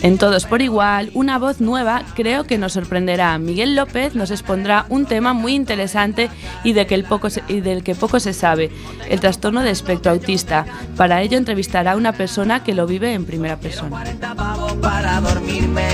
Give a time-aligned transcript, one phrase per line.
[0.03, 3.37] En Todos por Igual, una voz nueva creo que nos sorprenderá.
[3.37, 6.29] Miguel López nos expondrá un tema muy interesante
[6.63, 8.69] y, de que el poco del que poco se sabe,
[9.09, 10.65] el trastorno de espectro autista.
[10.97, 13.89] Para ello entrevistará a una persona que lo vive en primera persona.
[13.89, 15.93] 40 pavos para dormirme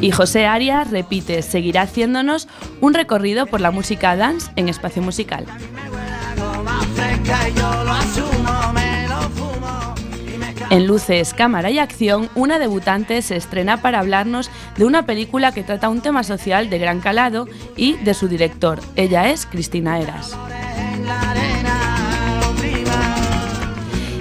[0.00, 2.48] y José Arias repite, seguirá haciéndonos
[2.80, 5.46] un recorrido por la música dance en espacio musical.
[7.56, 7.92] Yo lo
[10.68, 15.62] En Luces, Cámara y Acción, una debutante se estrena para hablarnos de una película que
[15.62, 17.46] trata un tema social de gran calado
[17.76, 18.80] y de su director.
[18.96, 20.36] Ella es Cristina Eras.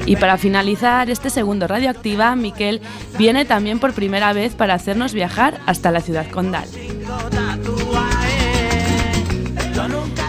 [0.06, 2.80] Y para finalizar este segundo Radioactiva, Miquel
[3.18, 6.68] viene también por primera vez para hacernos viajar hasta la ciudad condal.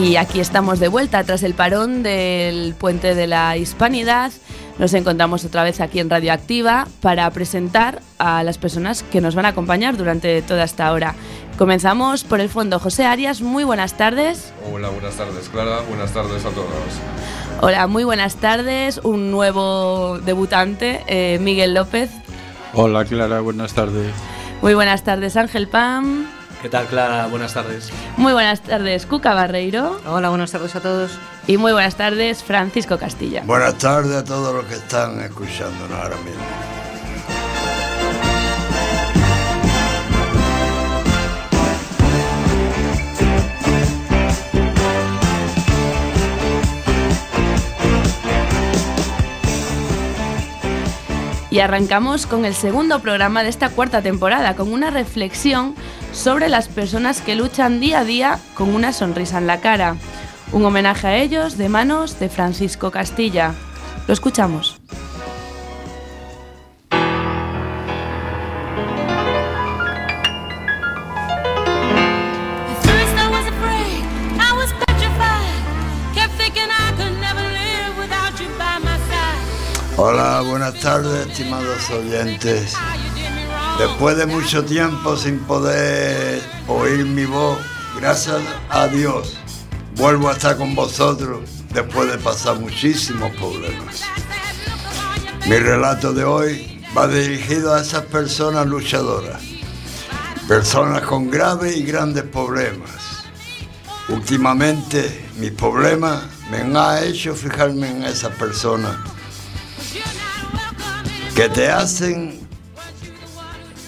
[0.00, 4.32] Y aquí estamos de vuelta tras el parón del puente de la Hispanidad.
[4.78, 9.44] Nos encontramos otra vez aquí en Radioactiva para presentar a las personas que nos van
[9.44, 11.14] a acompañar durante toda esta hora.
[11.58, 12.78] Comenzamos por el fondo.
[12.78, 14.54] José Arias, muy buenas tardes.
[14.72, 15.80] Hola, buenas tardes, Clara.
[15.86, 16.70] Buenas tardes a todos.
[17.60, 19.02] Hola, muy buenas tardes.
[19.04, 22.10] Un nuevo debutante, eh, Miguel López.
[22.72, 24.14] Hola Clara, buenas tardes.
[24.62, 26.39] Muy buenas tardes, Ángel Pam.
[26.62, 27.26] ¿Qué tal, Clara?
[27.26, 27.90] Buenas tardes.
[28.18, 29.98] Muy buenas tardes, Cuca Barreiro.
[30.06, 31.18] Hola, buenas tardes a todos.
[31.46, 33.42] Y muy buenas tardes, Francisco Castilla.
[33.46, 36.42] Buenas tardes a todos los que están escuchándonos ahora mismo.
[51.50, 55.74] Y arrancamos con el segundo programa de esta cuarta temporada, con una reflexión
[56.12, 59.96] sobre las personas que luchan día a día con una sonrisa en la cara.
[60.52, 63.54] Un homenaje a ellos de manos de Francisco Castilla.
[64.06, 64.80] Lo escuchamos.
[80.02, 82.74] Hola, buenas tardes, estimados oyentes.
[83.80, 87.58] Después de mucho tiempo sin poder oír mi voz,
[87.98, 89.38] gracias a Dios,
[89.96, 94.02] vuelvo a estar con vosotros después de pasar muchísimos problemas.
[95.46, 99.40] Mi relato de hoy va dirigido a esas personas luchadoras,
[100.46, 103.24] personas con graves y grandes problemas.
[104.10, 108.94] Últimamente mis problemas me han hecho fijarme en esas personas
[111.34, 112.39] que te hacen,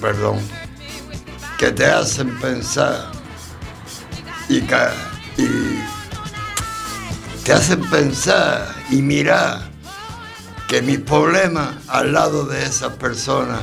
[0.02, 0.40] perdón,
[1.58, 3.12] que te hacen pensar
[4.48, 5.82] y, y
[7.44, 9.70] te hacen pensar y mirar
[10.68, 13.60] que mis problemas al lado de esas personas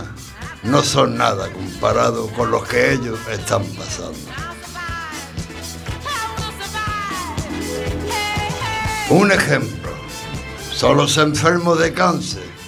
[0.63, 4.17] no son nada comparado con los que ellos están pasando.
[9.09, 9.91] Un ejemplo,
[10.71, 12.58] son los enfermos de cáncer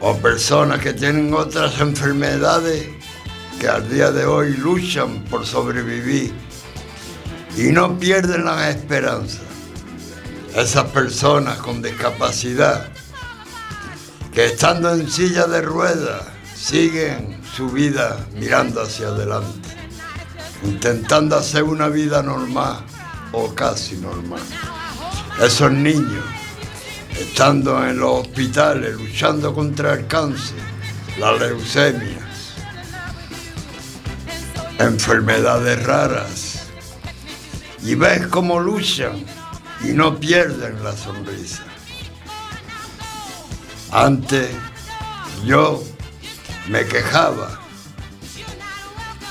[0.00, 2.88] o personas que tienen otras enfermedades
[3.60, 6.32] que al día de hoy luchan por sobrevivir
[7.56, 9.40] y no pierden la esperanza.
[10.54, 12.88] Esas personas con discapacidad
[14.32, 16.22] que estando en silla de ruedas
[16.54, 19.70] siguen su vida mirando hacia adelante,
[20.62, 22.84] intentando hacer una vida normal
[23.32, 24.42] o casi normal.
[25.42, 26.24] Esos niños,
[27.18, 30.58] estando en los hospitales luchando contra el cáncer,
[31.18, 32.54] las leucemias,
[34.78, 36.66] enfermedades raras,
[37.82, 39.24] y ves cómo luchan
[39.82, 41.62] y no pierden la sonrisa.
[43.92, 44.50] Antes
[45.44, 45.82] yo
[46.68, 47.60] me quejaba,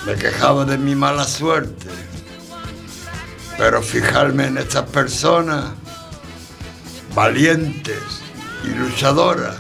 [0.06, 1.90] me quejaba de mi mala suerte,
[3.58, 5.72] pero fijarme en estas personas
[7.16, 8.22] valientes
[8.66, 9.56] y luchadoras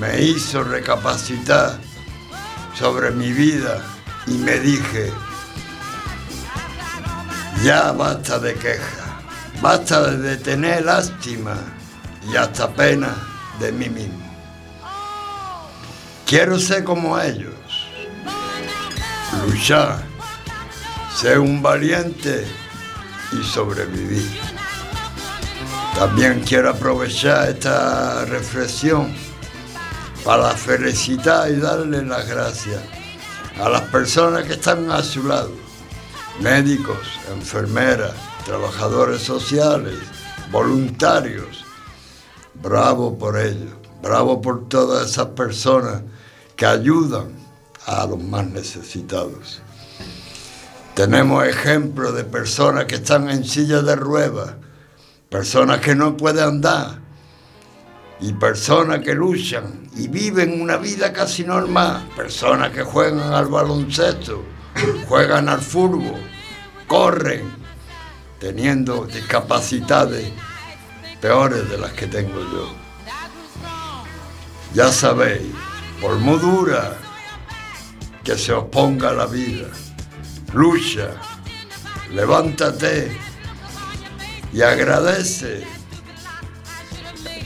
[0.00, 1.78] me hizo recapacitar
[2.76, 3.80] sobre mi vida
[4.26, 5.12] y me dije,
[7.62, 9.20] ya basta de queja,
[9.62, 11.54] basta de tener lástima
[12.28, 13.14] y hasta pena
[13.60, 14.26] de mí mismo.
[16.26, 17.54] Quiero ser como ellos,
[19.46, 20.02] luchar,
[21.14, 22.44] ser un valiente
[23.32, 24.55] y sobrevivir.
[25.98, 29.14] También quiero aprovechar esta reflexión
[30.26, 32.82] para felicitar y darle las gracias
[33.58, 35.52] a las personas que están a su lado,
[36.42, 36.98] médicos,
[37.32, 38.12] enfermeras,
[38.44, 39.94] trabajadores sociales,
[40.52, 41.64] voluntarios.
[42.52, 46.02] Bravo por ello, bravo por todas esas personas
[46.56, 47.30] que ayudan
[47.86, 49.62] a los más necesitados.
[50.94, 54.56] Tenemos ejemplos de personas que están en silla de ruedas,
[55.30, 57.00] personas que no pueden andar
[58.20, 64.44] y personas que luchan y viven una vida casi normal, personas que juegan al baloncesto,
[65.08, 66.20] juegan al fútbol,
[66.86, 67.52] corren,
[68.38, 70.32] teniendo discapacidades
[71.20, 72.74] peores de las que tengo yo.
[74.74, 75.52] Ya sabéis,
[76.00, 76.96] por muy dura
[78.22, 79.68] que se os ponga la vida,
[80.52, 81.10] lucha,
[82.12, 83.25] levántate
[84.56, 85.66] y agradece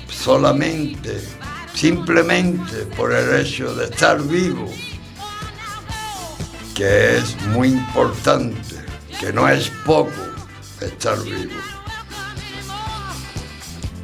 [0.09, 1.21] solamente,
[1.75, 4.73] simplemente por el hecho de estar vivo,
[6.73, 8.77] que es muy importante,
[9.19, 10.23] que no es poco
[10.81, 11.61] estar vivo.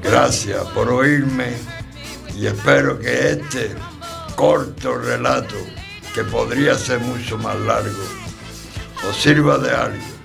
[0.02, 1.52] Gracias por oírme
[2.34, 3.76] y espero que este
[4.34, 5.54] corto relato,
[6.12, 8.02] que podría ser mucho más largo,
[9.08, 10.15] os sirva de algo.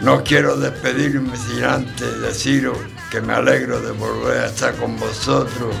[0.00, 2.78] No quiero despedirme sin antes deciros
[3.10, 5.76] que me alegro de volver a estar con vosotros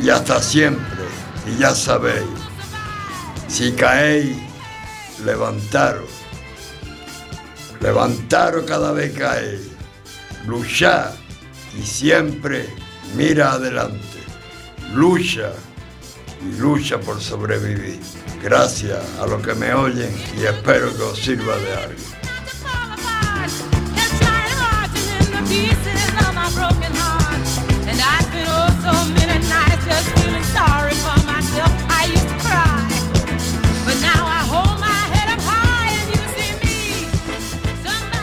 [0.00, 1.04] y hasta siempre.
[1.46, 2.28] Y ya sabéis,
[3.48, 4.36] si caéis,
[5.24, 6.08] levantaros.
[7.80, 9.68] Levantaros cada vez que caéis.
[10.46, 11.10] Luchad
[11.76, 12.68] y siempre
[13.16, 14.22] mira adelante.
[14.94, 15.50] Lucha
[16.40, 17.98] y lucha por sobrevivir.
[18.40, 22.15] Gracias a los que me oyen y espero que os sirva de algo.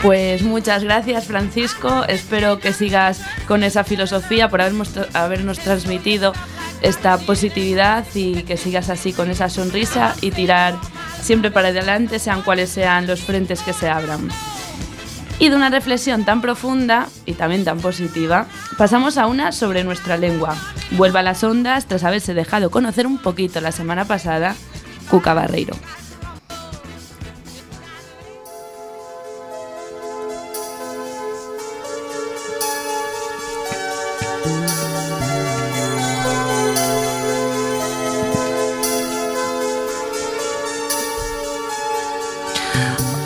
[0.04, 6.34] Pues muchas gracias Francisco, espero que sigas con esa filosofía por habernos, habernos transmitido
[6.82, 10.74] esta positividad y que sigas así con esa sonrisa y tirar
[11.22, 14.28] siempre para adelante, sean cuales sean los frentes que se abran.
[15.38, 18.46] Y de una reflexión tan profunda y también tan positiva,
[18.78, 20.56] pasamos a una sobre nuestra lengua.
[20.92, 24.54] Vuelva a las ondas tras haberse dejado conocer un poquito la semana pasada,
[25.10, 25.74] Cuca Barreiro.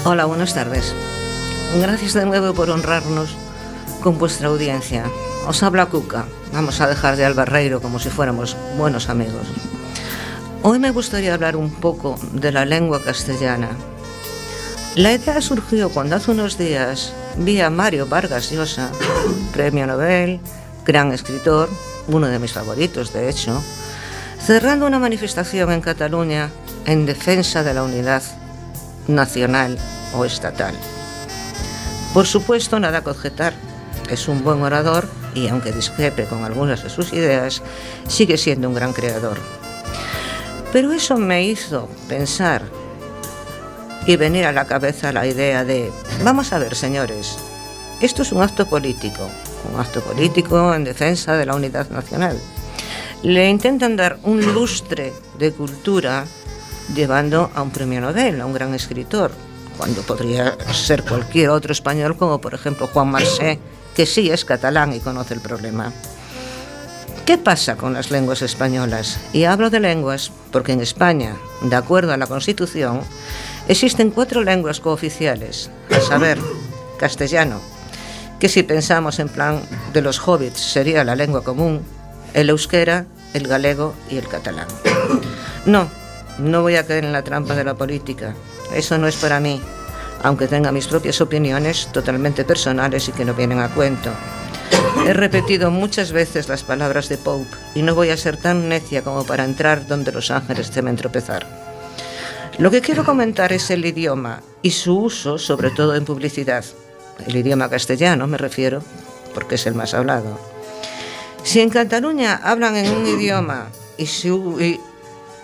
[0.04, 0.94] Hola, buenas tardes.
[1.76, 3.36] Gracias de nuevo por honrarnos
[4.02, 5.04] con vuestra audiencia.
[5.46, 6.24] Os habla Cuca.
[6.52, 9.46] Vamos a dejar de Albarreiro como si fuéramos buenos amigos.
[10.62, 13.68] Hoy me gustaría hablar un poco de la lengua castellana.
[14.96, 18.90] La idea surgió cuando hace unos días vi a Mario Vargas Llosa,
[19.52, 20.40] premio Nobel,
[20.86, 21.68] gran escritor,
[22.08, 23.62] uno de mis favoritos de hecho,
[24.44, 26.50] cerrando una manifestación en Cataluña
[26.86, 28.22] en defensa de la unidad
[29.06, 29.78] nacional
[30.14, 30.74] o estatal.
[32.14, 33.54] Por supuesto, nada que objetar.
[34.10, 37.62] Es un buen orador y aunque discrepe con algunas de sus ideas,
[38.06, 39.38] sigue siendo un gran creador.
[40.72, 42.62] Pero eso me hizo pensar
[44.06, 45.90] y venir a la cabeza la idea de,
[46.24, 47.36] vamos a ver señores,
[48.00, 49.28] esto es un acto político,
[49.72, 52.38] un acto político en defensa de la unidad nacional.
[53.22, 56.24] Le intentan dar un lustre de cultura
[56.94, 59.32] llevando a un premio Nobel, a un gran escritor,
[59.78, 63.60] cuando podría ser cualquier otro español, como por ejemplo Juan Marsé,
[63.94, 65.92] que sí es catalán y conoce el problema.
[67.24, 69.18] ¿Qué pasa con las lenguas españolas?
[69.32, 73.00] Y hablo de lenguas porque en España, de acuerdo a la Constitución,
[73.68, 76.38] existen cuatro lenguas cooficiales, a saber,
[76.98, 77.60] castellano,
[78.40, 79.60] que si pensamos en plan
[79.92, 81.82] de los hobbits sería la lengua común,
[82.34, 84.68] el euskera, el galego y el catalán.
[85.66, 85.88] No,
[86.38, 88.34] no voy a caer en la trampa de la política.
[88.74, 89.60] Eso no es para mí,
[90.22, 94.10] aunque tenga mis propias opiniones totalmente personales y que no vienen a cuento.
[95.06, 99.02] He repetido muchas veces las palabras de Pope y no voy a ser tan necia
[99.02, 101.46] como para entrar donde los ángeles temen tropezar.
[102.58, 106.64] Lo que quiero comentar es el idioma y su uso, sobre todo en publicidad.
[107.26, 108.82] El idioma castellano me refiero,
[109.34, 110.38] porque es el más hablado.
[111.44, 114.80] Si en Cataluña hablan en un idioma y, su- y-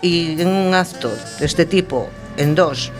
[0.02, 2.90] y en un acto de este tipo en dos,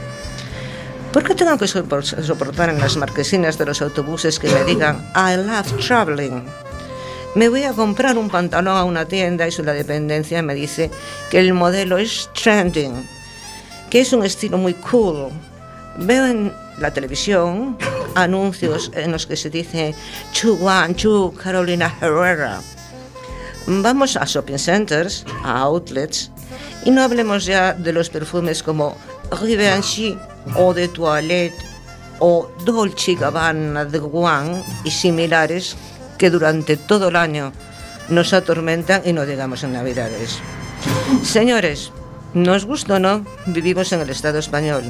[1.14, 4.96] ¿por qué tengo que sopor- soportar en las marquesinas de los autobuses que me digan
[5.14, 6.44] I love traveling?
[7.36, 10.90] Me voy a comprar un pantalón a una tienda y su la dependencia me dice
[11.30, 13.08] que el modelo es trending,
[13.90, 15.30] que es un estilo muy cool.
[15.98, 17.78] Veo en la televisión
[18.16, 19.94] anuncios en los que se dice
[20.32, 22.60] Chu Wan Chu Carolina Herrera.
[23.68, 26.32] Vamos a shopping centers, a outlets,
[26.84, 28.96] y no hablemos ya de los perfumes como
[29.40, 30.18] Givenchy
[30.56, 31.56] o de Toilette
[32.18, 35.76] o Dolce Gabbana de Guan y similares
[36.18, 37.52] que durante todo el año
[38.08, 40.38] nos atormentan y no digamos en Navidades.
[41.22, 41.90] Señores,
[42.34, 44.84] nos gusta o no, vivimos en el Estado español.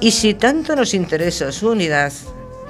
[0.00, 2.12] Y si tanto nos interesa su unidad,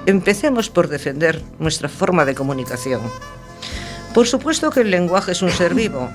[0.05, 3.01] empecemos por defender nuestra forma de comunicación.
[4.13, 6.09] Por supuesto que el lenguaje es un ser vivo,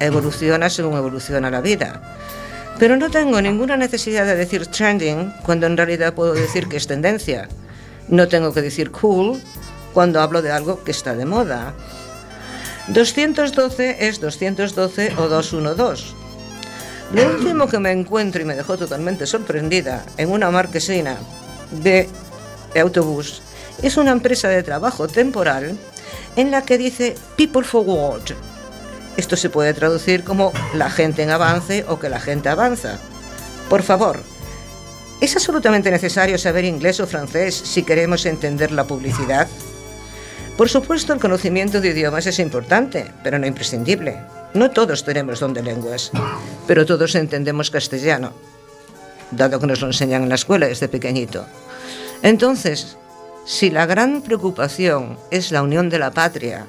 [0.00, 2.02] evoluciona según evoluciona la vida.
[2.78, 6.86] Pero no tengo ninguna necesidad de decir trending cuando en realidad puedo decir que es
[6.86, 7.48] tendencia.
[8.08, 9.40] No tengo que decir cool
[9.94, 11.74] cuando hablo de algo que está de moda.
[12.88, 16.04] 212 es 212 o 212.
[17.14, 21.16] Lo último que me encuentro y me dejó totalmente sorprendida en una marquesina
[21.70, 22.08] de
[22.78, 23.42] autobús
[23.82, 25.78] es una empresa de trabajo temporal
[26.36, 28.34] en la que dice People Forward.
[29.16, 32.98] Esto se puede traducir como la gente en avance o que la gente avanza.
[33.70, 34.20] Por favor,
[35.20, 39.48] ¿es absolutamente necesario saber inglés o francés si queremos entender la publicidad?
[40.56, 44.18] Por supuesto, el conocimiento de idiomas es importante, pero no imprescindible.
[44.54, 46.10] No todos tenemos don de lenguas,
[46.66, 48.32] pero todos entendemos castellano,
[49.30, 51.44] dado que nos lo enseñan en la escuela desde pequeñito.
[52.22, 52.96] Entonces,
[53.44, 56.66] si la gran preocupación es la unión de la patria,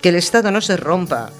[0.00, 1.30] que el Estado no se rompa,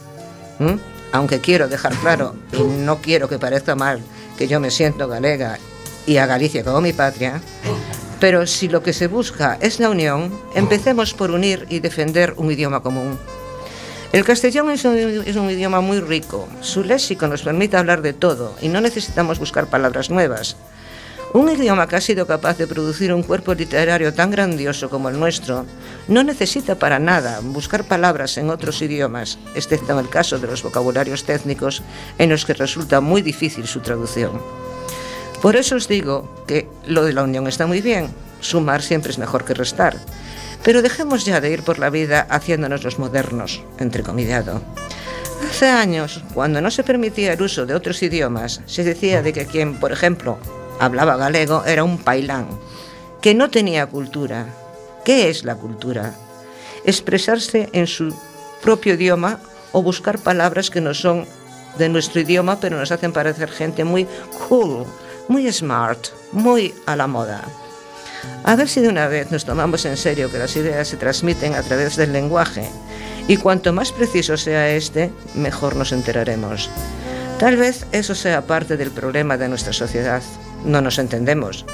[0.58, 0.78] ¿m?
[1.12, 4.00] aunque quiero dejar claro, y no quiero que parezca mal,
[4.36, 5.58] que yo me siento galega
[6.06, 7.40] y a Galicia como mi patria,
[8.20, 12.50] pero si lo que se busca es la unión, empecemos por unir y defender un
[12.50, 13.18] idioma común.
[14.12, 16.48] El castellano es un, es un idioma muy rico.
[16.60, 20.56] Su léxico nos permite hablar de todo y no necesitamos buscar palabras nuevas.
[21.34, 25.18] Un idioma que ha sido capaz de producir un cuerpo literario tan grandioso como el
[25.18, 25.66] nuestro
[26.06, 30.62] no necesita para nada buscar palabras en otros idiomas, excepto en el caso de los
[30.62, 31.82] vocabularios técnicos
[32.18, 34.40] en los que resulta muy difícil su traducción.
[35.42, 39.18] Por eso os digo que lo de la unión está muy bien, sumar siempre es
[39.18, 39.96] mejor que restar,
[40.62, 44.62] pero dejemos ya de ir por la vida haciéndonos los modernos, entrecomillado.
[45.50, 49.46] Hace años, cuando no se permitía el uso de otros idiomas, se decía de que
[49.46, 50.38] quien, por ejemplo,
[50.78, 52.48] hablaba galego era un pailán,
[53.20, 54.46] que no tenía cultura.
[55.04, 56.14] ¿Qué es la cultura?
[56.84, 58.14] Expresarse en su
[58.62, 59.38] propio idioma
[59.72, 61.26] o buscar palabras que no son
[61.78, 64.06] de nuestro idioma, pero nos hacen parecer gente muy
[64.48, 64.86] cool,
[65.28, 67.42] muy smart, muy a la moda.
[68.44, 71.54] A ver si de una vez nos tomamos en serio que las ideas se transmiten
[71.54, 72.68] a través del lenguaje
[73.28, 76.70] y cuanto más preciso sea este, mejor nos enteraremos.
[77.38, 80.22] Tal vez eso sea parte del problema de nuestra sociedad.
[80.64, 81.64] No nos entendemos,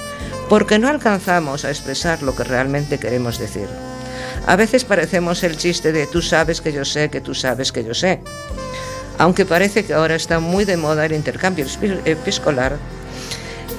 [0.49, 3.69] porque no alcanzamos a expresar lo que realmente queremos decir.
[4.47, 7.85] A veces parecemos el chiste de tú sabes que yo sé que tú sabes que
[7.85, 8.21] yo sé.
[9.19, 11.67] Aunque parece que ahora está muy de moda el intercambio
[12.05, 12.79] episcolar,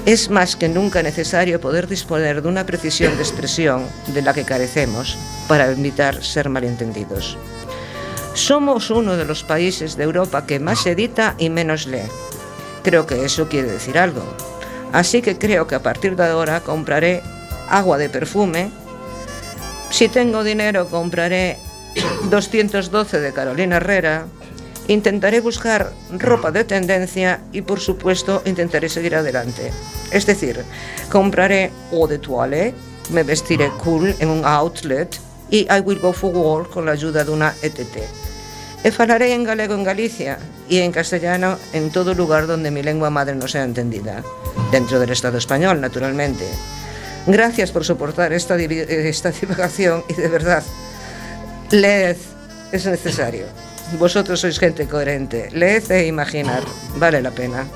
[0.06, 4.44] es más que nunca necesario poder disponer de una precisión de expresión de la que
[4.44, 5.16] carecemos
[5.48, 7.36] para evitar ser malentendidos.
[8.34, 12.08] Somos uno de los países de Europa que más edita y menos lee.
[12.82, 14.24] Creo que eso quiere decir algo.
[14.92, 17.22] Así que creo que a partir de ahora compraré
[17.68, 18.70] agua de perfume.
[19.90, 21.58] Si tengo dinero compraré
[22.30, 24.26] 212 de Carolina Herrera.
[24.88, 29.70] Intentaré buscar ropa de tendencia y por supuesto intentaré seguir adelante.
[30.10, 30.64] Es decir,
[31.10, 32.74] compraré eau de toilette,
[33.10, 35.20] me vestiré cool en un outlet
[35.50, 38.31] y I will go for war con la ayuda de una ETT.
[38.82, 43.10] E falaré en galego en Galicia y en castellano en todo lugar donde mi lengua
[43.10, 44.24] madre no sea entendida,
[44.72, 46.48] dentro del Estado español, naturalmente.
[47.26, 50.64] Gracias por soportar esta, esta divagación y de verdad,
[51.70, 52.16] leed,
[52.72, 53.46] es necesario.
[53.98, 56.64] Vosotros sois gente coherente, leed e imaginar,
[56.96, 57.66] vale la pena.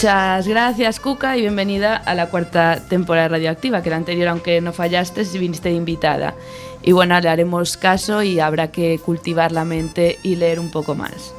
[0.00, 4.60] Muchas gracias, Cuca, y bienvenida a la cuarta temporada de Radioactiva, que la anterior, aunque
[4.60, 6.34] no fallaste, viniste invitada.
[6.82, 10.94] Y bueno, le haremos caso y habrá que cultivar la mente y leer un poco
[10.94, 11.32] más.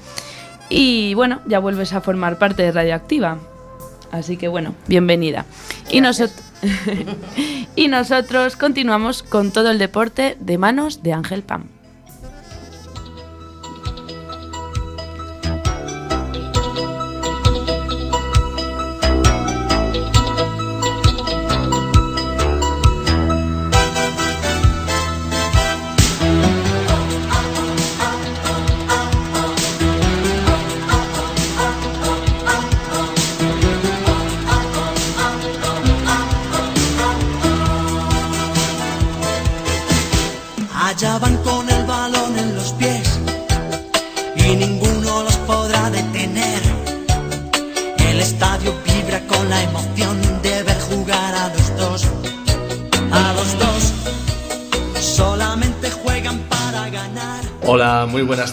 [0.70, 3.38] Y bueno, ya vuelves a formar parte de Radioactiva.
[4.12, 5.46] Así que bueno, bienvenida.
[5.92, 6.32] Y, nosot-
[7.76, 11.66] y nosotros continuamos con todo el deporte de manos de Ángel Pam.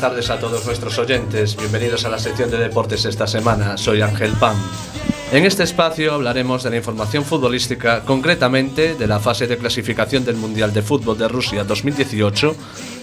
[0.05, 1.57] Tardes a todos nuestros oyentes.
[1.57, 3.79] Bienvenidos a la sección de deportes esta semana.
[3.79, 4.55] Soy Ángel Pam.
[5.33, 10.37] En este espacio hablaremos de la información futbolística, concretamente de la fase de clasificación del
[10.37, 12.55] Mundial de Fútbol de Rusia 2018,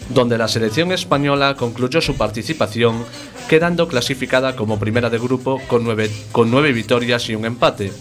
[0.09, 3.03] donde la selección española concluyó su participación,
[3.49, 7.91] quedando clasificada como primera de grupo con nueve, con nueve victorias y un empate,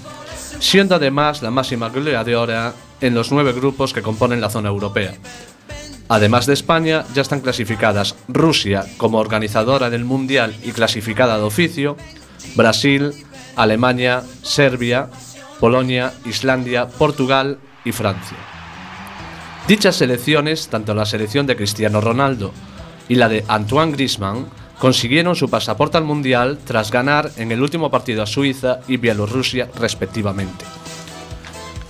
[0.59, 5.15] siendo además la máxima goleadora en los nueve grupos que componen la zona europea.
[6.11, 11.97] Además de España, ya están clasificadas Rusia como organizadora del Mundial y clasificada de oficio,
[12.57, 13.13] Brasil,
[13.55, 15.09] Alemania, Serbia,
[15.61, 18.37] Polonia, Islandia, Portugal y Francia.
[19.69, 22.51] Dichas selecciones, tanto la selección de Cristiano Ronaldo
[23.09, 24.49] y la de Antoine Griezmann,
[24.81, 29.71] consiguieron su pasaporte al Mundial tras ganar en el último partido a Suiza y Bielorrusia
[29.77, 30.65] respectivamente.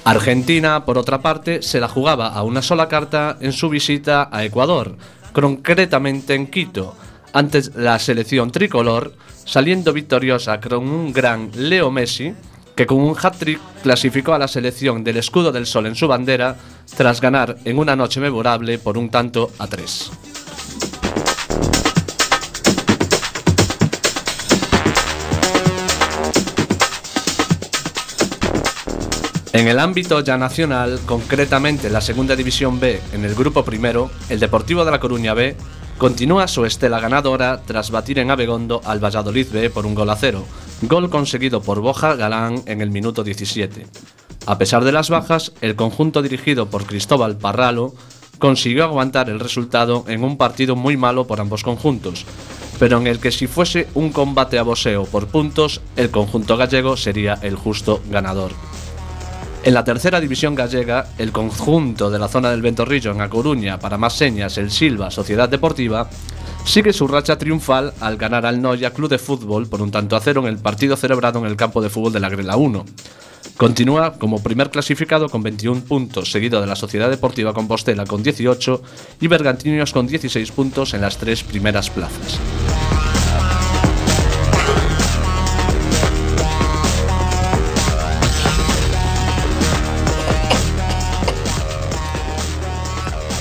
[0.04, 4.44] Argentina, por otra parte, se la jugaba a una sola carta en su visita a
[4.44, 4.96] Ecuador,
[5.32, 6.96] concretamente en Quito,
[7.32, 12.34] ante la selección tricolor, saliendo victoriosa con un gran Leo Messi,
[12.74, 16.56] que con un hat-trick clasificó a la selección del escudo del sol en su bandera,
[16.96, 20.10] tras ganar en una noche memorable por un tanto a tres.
[29.52, 34.08] En el ámbito ya nacional, concretamente en la Segunda División B, en el grupo primero,
[34.28, 35.56] el Deportivo de La Coruña B
[35.98, 40.16] continúa su estela ganadora tras batir en Abegondo al Valladolid B por un gol a
[40.16, 40.44] cero,
[40.82, 43.86] gol conseguido por Boja Galán en el minuto 17.
[44.46, 47.92] A pesar de las bajas, el conjunto dirigido por Cristóbal Parralo
[48.38, 52.24] consiguió aguantar el resultado en un partido muy malo por ambos conjuntos,
[52.78, 56.96] pero en el que si fuese un combate a boxeo por puntos, el conjunto gallego
[56.96, 58.52] sería el justo ganador.
[59.62, 63.78] En la tercera división gallega, el conjunto de la zona del Ventorrillo en A Coruña,
[63.78, 66.08] para más señas, el Silva Sociedad Deportiva,
[66.64, 70.20] sigue su racha triunfal al ganar al Noya Club de Fútbol por un tanto a
[70.20, 72.86] cero en el partido celebrado en el campo de fútbol de la Grela 1.
[73.58, 78.82] Continúa como primer clasificado con 21 puntos, seguido de la Sociedad Deportiva Compostela con 18
[79.20, 82.40] y Bergantiños con 16 puntos en las tres primeras plazas.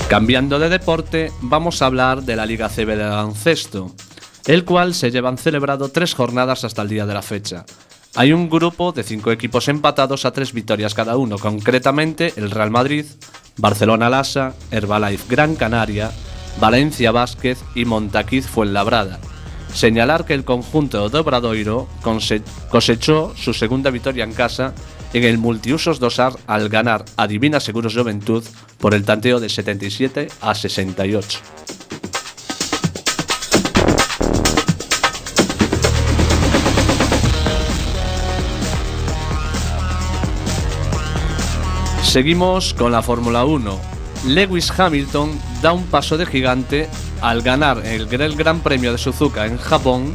[0.09, 3.91] Cambiando de deporte, vamos a hablar de la Liga CB de baloncesto,
[4.47, 7.63] el cual se llevan celebrado tres jornadas hasta el día de la fecha.
[8.15, 12.71] Hay un grupo de cinco equipos empatados a tres victorias cada uno, concretamente el Real
[12.71, 13.05] Madrid,
[13.57, 16.09] Barcelona Lasa, Herbalife Gran Canaria,
[16.59, 19.19] Valencia Vázquez y Montaquiz Fuenlabrada.
[19.75, 21.87] Señalar que el conjunto de Obradoiro
[22.71, 24.73] cosechó su segunda victoria en casa
[25.13, 28.43] en el multiusos dosar al ganar a Divina Seguros Juventud
[28.77, 31.39] por el tanteo de 77 a 68.
[42.03, 43.79] Seguimos con la Fórmula 1.
[44.25, 46.89] Lewis Hamilton da un paso de gigante
[47.21, 50.13] al ganar el Gran Gran Premio de Suzuka en Japón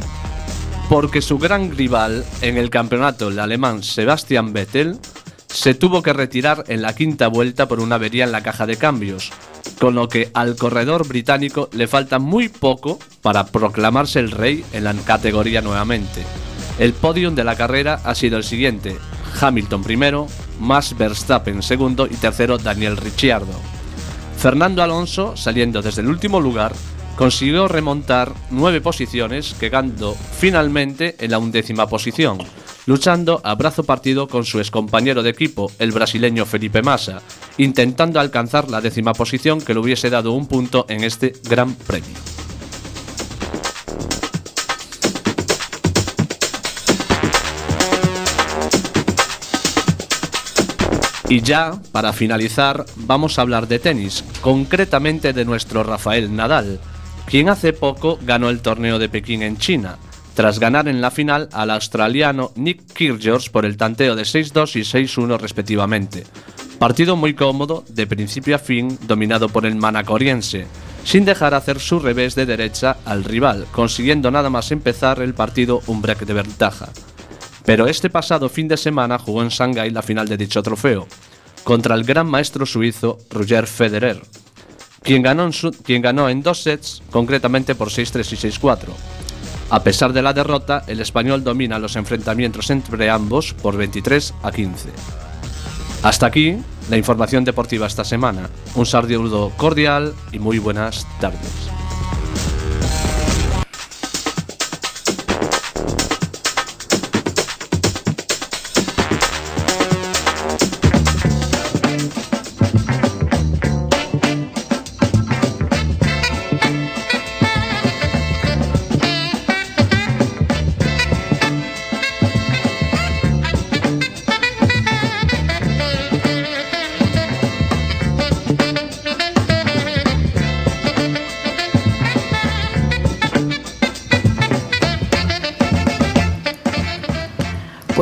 [0.89, 4.99] porque su gran rival en el campeonato, el alemán Sebastian Vettel,
[5.47, 8.77] se tuvo que retirar en la quinta vuelta por una avería en la caja de
[8.77, 9.31] cambios,
[9.79, 14.83] con lo que al corredor británico le falta muy poco para proclamarse el rey en
[14.83, 16.23] la categoría nuevamente.
[16.77, 18.97] El podium de la carrera ha sido el siguiente:
[19.39, 20.27] Hamilton primero,
[20.59, 23.53] Max Verstappen segundo y tercero Daniel Ricciardo.
[24.37, 26.73] Fernando Alonso, saliendo desde el último lugar,
[27.15, 32.39] consiguió remontar nueve posiciones, quedando finalmente en la undécima posición,
[32.85, 37.21] luchando a brazo partido con su excompañero de equipo, el brasileño Felipe Massa,
[37.57, 42.15] intentando alcanzar la décima posición que le hubiese dado un punto en este gran premio.
[51.27, 56.79] Y ya, para finalizar, vamos a hablar de tenis, concretamente de nuestro Rafael Nadal,
[57.25, 59.97] quien hace poco ganó el torneo de Pekín en China,
[60.35, 64.81] tras ganar en la final al australiano Nick Kyrgios por el tanteo de 6-2 y
[64.81, 66.23] 6-1 respectivamente.
[66.77, 70.67] Partido muy cómodo, de principio a fin, dominado por el manacoriense,
[71.05, 75.81] sin dejar hacer su revés de derecha al rival, consiguiendo nada más empezar el partido
[75.87, 76.89] un break de ventaja.
[77.63, 81.07] Pero este pasado fin de semana jugó en Shanghái la final de dicho trofeo,
[81.63, 84.21] contra el gran maestro suizo Roger Federer,
[85.05, 88.87] quien ganó en, ganó en dos sets, concretamente por 6-3 y 6-4.
[89.69, 94.51] A pesar de la derrota, el español domina los enfrentamientos entre ambos por 23 a
[94.51, 94.89] 15.
[96.03, 96.57] Hasta aquí
[96.89, 98.49] la información deportiva esta semana.
[98.75, 101.74] Un saludo cordial y muy buenas tardes.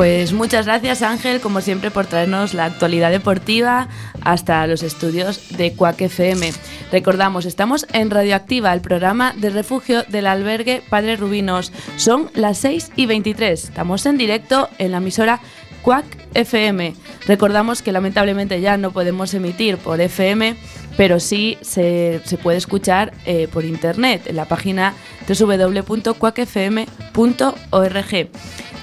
[0.04, 3.88] Pues muchas gracias Ángel, como siempre, por traernos la actualidad deportiva
[4.20, 6.52] hasta los estudios de Cuac FM.
[6.92, 11.72] Recordamos, estamos en Radioactiva, el programa de refugio del albergue Padre Rubinos.
[11.96, 13.64] Son las 6 y 23.
[13.64, 15.40] Estamos en directo en la emisora
[15.80, 16.94] Cuac FM.
[17.26, 20.56] Recordamos que lamentablemente ya no podemos emitir por FM,
[20.96, 24.94] pero sí se, se puede escuchar eh, por internet en la página
[25.26, 26.14] www.cuacfm.org.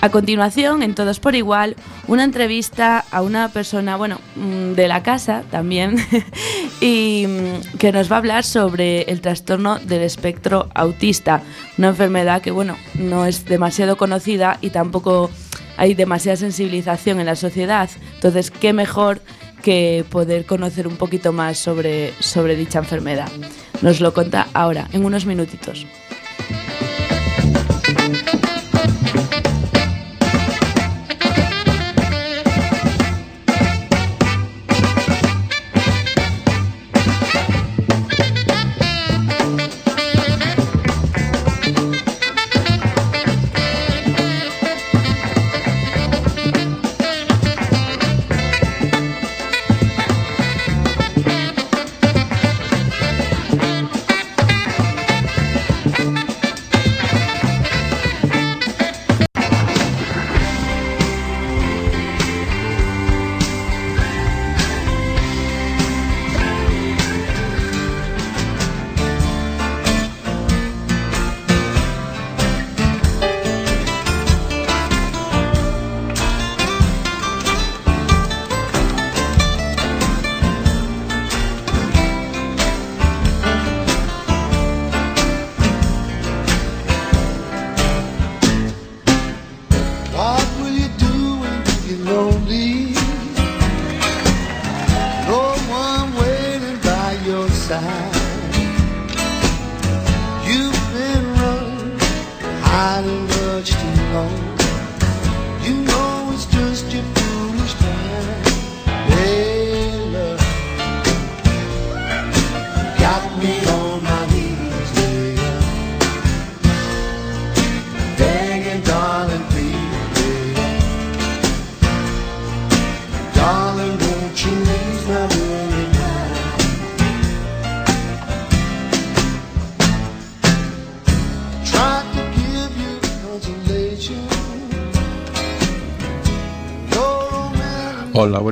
[0.02, 1.76] A continuación, en Todos por Igual,
[2.08, 5.96] una entrevista a una persona, bueno, mm, de la casa también,
[6.82, 11.44] y mm, que nos va a hablar sobre el trastorno del espectro autista,
[11.78, 15.30] una enfermedad que, bueno, no es demasiado conocida y tampoco
[15.78, 17.90] hay demasiada sensibilización en la sociedad.
[18.16, 19.22] Entonces, qué mejor
[19.62, 23.30] que poder conocer un poquito más sobre, sobre dicha enfermedad.
[23.82, 25.86] Nos lo cuenta ahora, en unos minutitos.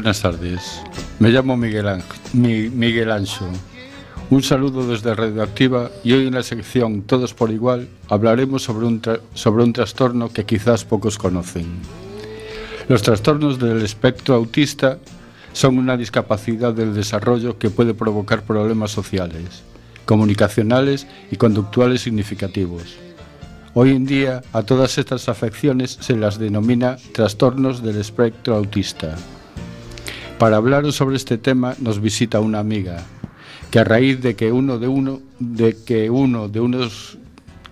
[0.09, 0.81] Buenas tardes.
[1.19, 1.85] Me llamo Miguel,
[2.33, 3.47] Mi- Miguel Ancho.
[4.31, 8.99] Un saludo desde Radioactiva y hoy en la sección Todos por Igual hablaremos sobre un,
[9.35, 11.67] sobre un trastorno que quizás pocos conocen.
[12.87, 14.97] Los trastornos del espectro autista
[15.53, 19.61] son una discapacidad del desarrollo que puede provocar problemas sociales,
[20.05, 22.95] comunicacionales y conductuales significativos.
[23.75, 29.15] Hoy en día a todas estas afecciones se las denomina trastornos del espectro autista.
[30.39, 33.03] Para hablaros sobre este tema nos visita una amiga
[33.71, 37.17] que a raíz de que uno de uno de que uno de unos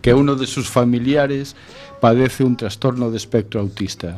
[0.02, 1.56] que uno de sus familiares
[2.02, 4.18] padece un trastorno de espectro autista.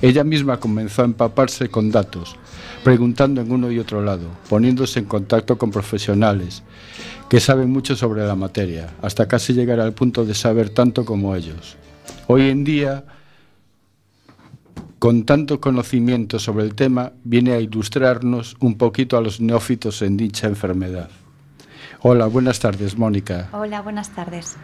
[0.00, 2.36] Ella misma comenzó a empaparse con datos,
[2.84, 6.62] preguntando en uno y otro lado, poniéndose en contacto con profesionales
[7.28, 11.34] que saben mucho sobre la materia, hasta casi llegar al punto de saber tanto como
[11.34, 11.76] ellos.
[12.28, 13.04] Hoy en día,
[15.02, 20.16] con tanto conocimiento sobre el tema, viene a ilustrarnos un poquito a los neófitos en
[20.16, 21.10] dicha enfermedad.
[22.02, 23.48] Hola, buenas tardes, Mónica.
[23.50, 24.54] Hola, buenas tardes.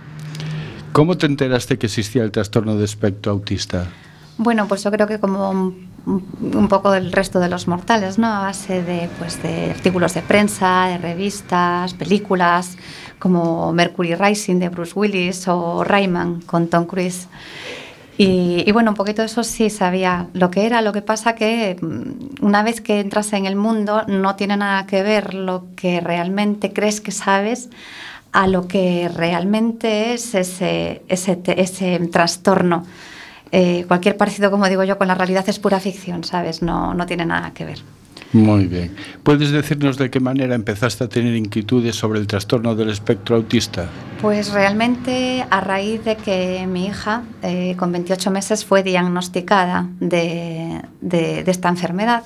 [0.92, 3.88] ¿Cómo te enteraste que existía el trastorno de espectro autista?
[4.36, 8.28] Bueno, pues yo creo que como un, un poco del resto de los mortales, ¿no?
[8.28, 12.78] A base de, pues, de artículos de prensa, de revistas, películas,
[13.18, 17.26] como Mercury Rising de Bruce Willis o Rayman con Tom Cruise.
[18.20, 20.82] Y, bueno, un poquito eso sí sabía lo que era.
[20.82, 24.86] Lo que pasa que mm, una vez que entras en el mundo no tiene nada
[24.86, 27.70] que ver lo que realmente crees que sabes
[28.32, 32.84] a lo que realmente es ese, ese, ese trastorno.
[33.52, 36.60] Eh, cualquier parecido, como digo yo, con la realidad es pura ficción, ¿sabes?
[36.60, 37.78] No, no tiene nada que ver.
[38.32, 38.94] Muy bien.
[39.22, 43.88] ¿Puedes decirnos de qué manera empezaste a tener inquietudes sobre el trastorno del espectro autista?
[44.20, 50.82] Pues realmente a raíz de que mi hija eh, con 28 meses fue diagnosticada de,
[51.00, 52.24] de- de esta enfermedad,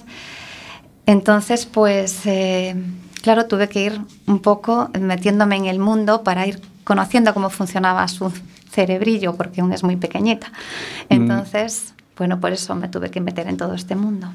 [1.06, 2.74] entonces pues eh,
[3.22, 8.06] claro, tuve que ir un poco metiéndome en el mundo para ir conociendo cómo funcionaba
[8.08, 8.32] su
[8.70, 10.50] cerebrillo, porque aún es muy pequeñita.
[11.08, 14.28] Entonces, bueno, por eso me tuve que meter en todo este mundo.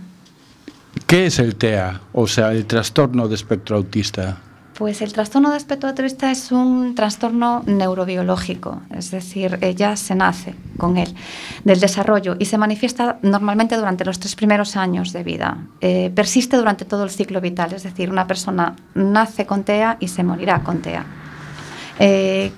[1.07, 4.39] ¿Qué es el TEA, o sea, el trastorno de espectro autista?
[4.77, 10.53] Pues el trastorno de espectro autista es un trastorno neurobiológico, es decir, ella se nace
[10.77, 11.15] con él,
[11.63, 15.59] del desarrollo, y se manifiesta normalmente durante los tres primeros años de vida.
[15.79, 20.09] Eh, persiste durante todo el ciclo vital, es decir, una persona nace con TEA y
[20.09, 21.05] se morirá con TEA.
[21.99, 22.51] Eh,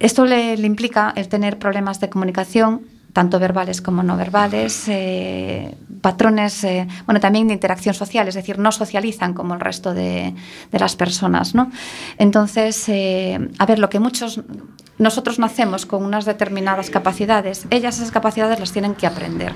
[0.00, 6.62] esto le implica el tener problemas de comunicación, tanto verbales como no verbales, eh, patrones,
[6.62, 10.36] eh, bueno, también de interacción social, es decir, no socializan como el resto de,
[10.70, 11.68] de las personas, ¿no?
[12.16, 14.40] Entonces, eh, a ver, lo que muchos,
[14.98, 19.52] nosotros nacemos con unas determinadas capacidades, ellas esas capacidades las tienen que aprender.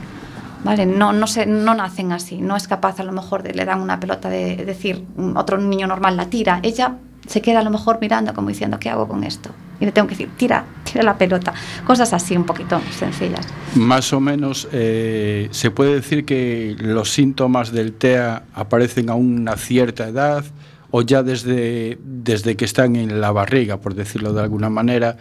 [0.64, 0.84] ¿Vale?
[0.84, 3.80] No, no, se, no nacen así, no es capaz a lo mejor de le dan
[3.80, 5.04] una pelota de, de decir
[5.36, 8.90] otro niño normal la tira, ella se queda a lo mejor mirando como diciendo ¿qué
[8.90, 9.50] hago con esto?
[9.80, 11.52] Y le tengo que decir tira, tira la pelota,
[11.84, 13.46] cosas así un poquito sencillas.
[13.74, 19.56] Más o menos, eh, ¿se puede decir que los síntomas del TEA aparecen a una
[19.56, 20.44] cierta edad
[20.92, 25.16] o ya desde, desde que están en la barriga, por decirlo de alguna manera,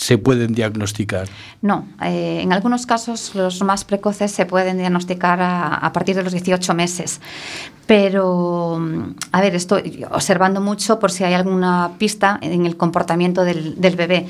[0.00, 1.28] se pueden diagnosticar?
[1.60, 6.22] No, eh, en algunos casos los más precoces se pueden diagnosticar a, a partir de
[6.22, 7.20] los 18 meses.
[7.86, 13.44] Pero, mm, a ver, estoy observando mucho por si hay alguna pista en el comportamiento
[13.44, 14.26] del, del bebé.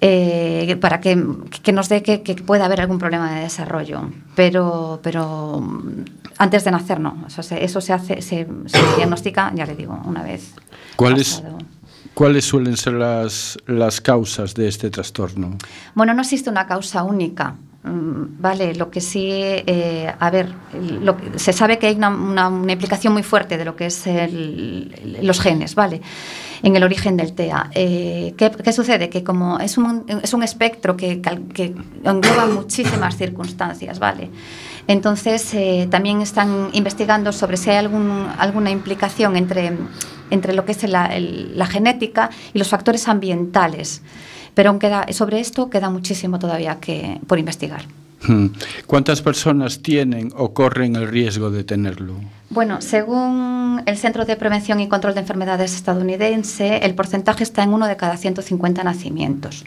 [0.00, 1.16] eh, para que,
[1.62, 4.10] que nos dé que, que pueda haber algún problema de desarrollo.
[4.34, 6.04] Pero, pero mm,
[6.38, 7.24] antes de nacer no.
[7.28, 10.54] Eso se, eso se hace, se, se diagnostica, ya le digo, una vez.
[10.96, 11.58] ¿Cuáles, pasado.
[12.14, 15.56] ¿Cuáles suelen ser las, las causas de este trastorno?
[15.94, 17.56] Bueno, no existe una causa única.
[17.82, 20.54] Mm, Vale, lo que sí, eh, a ver,
[21.36, 24.04] se sabe que hay una, una- implicación muy fuerte de lo que es
[25.22, 26.00] los genes, ¿vale?
[26.62, 27.70] En el origen del TEA.
[27.74, 29.10] Eh, ¿qué, qué sucede?
[29.10, 31.74] Que como es un, es un espectro que, que
[32.04, 34.30] engloba muchísimas circunstancias, ¿vale?
[34.86, 39.72] Entonces, eh, también están investigando sobre si hay algún, alguna implicación entre,
[40.30, 44.02] entre lo que es la, el- la genética y los factores ambientales.
[44.54, 44.78] Pero
[45.10, 47.82] sobre esto queda muchísimo todavía que, por investigar.
[48.26, 48.46] Hmm.
[48.86, 52.14] ¿Cuántas personas tienen o corren el riesgo de tenerlo?
[52.50, 57.74] Bueno, según el Centro de Prevención y Control de Enfermedades estadounidense, el porcentaje está en
[57.74, 59.64] uno de cada 150 nacimientos.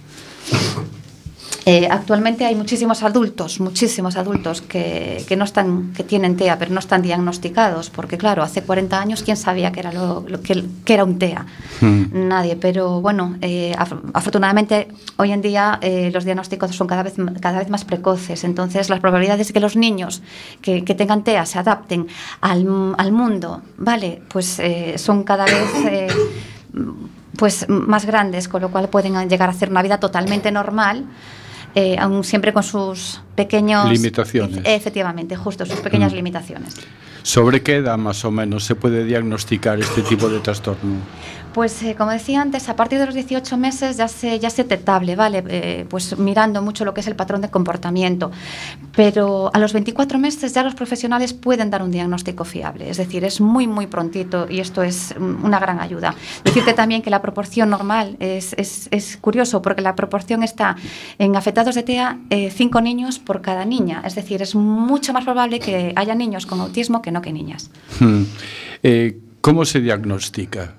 [1.70, 6.72] Eh, actualmente hay muchísimos adultos, muchísimos adultos que, que no están, que tienen TEA, pero
[6.72, 10.64] no están diagnosticados, porque claro, hace 40 años quién sabía que era lo, lo que,
[10.86, 11.46] que era un TEA,
[11.82, 12.06] Hmm.
[12.30, 12.56] nadie.
[12.56, 17.60] Pero bueno, eh, af- afortunadamente hoy en día eh, los diagnósticos son cada vez cada
[17.60, 20.22] vez más precoces, entonces las probabilidades de que los niños
[20.62, 22.08] que, que tengan TEA se adapten
[22.42, 26.08] al, al mundo, vale, pues eh, son cada vez eh,
[27.38, 31.06] pues más grandes, con lo cual pueden llegar a hacer una vida totalmente normal,
[31.76, 33.90] eh, aún siempre con sus pequeños...
[33.90, 34.58] Limitaciones.
[34.60, 36.16] Ef- efectivamente, justo, sus pequeñas Mm.
[36.16, 36.76] limitaciones.
[37.24, 40.96] ¿Sobre qué edad más o menos se puede diagnosticar este tipo de trastorno?
[41.58, 44.64] Pues eh, como decía antes, a partir de los 18 meses ya se, ya se
[45.16, 45.44] ¿vale?
[45.48, 48.30] Eh, pues mirando mucho lo que es el patrón de comportamiento.
[48.96, 52.92] Pero a los 24 meses ya los profesionales pueden dar un diagnóstico fiable.
[52.92, 56.14] Es decir, es muy, muy prontito y esto es mm, una gran ayuda.
[56.44, 60.76] Decirte también que la proporción normal es, es, es curioso porque la proporción está
[61.18, 64.04] en afectados de TEA 5 niños por cada niña.
[64.06, 67.72] Es decir, es mucho más probable que haya niños con autismo que no que niñas.
[68.00, 68.26] Hmm.
[68.84, 70.77] Eh, ¿Cómo se diagnostica?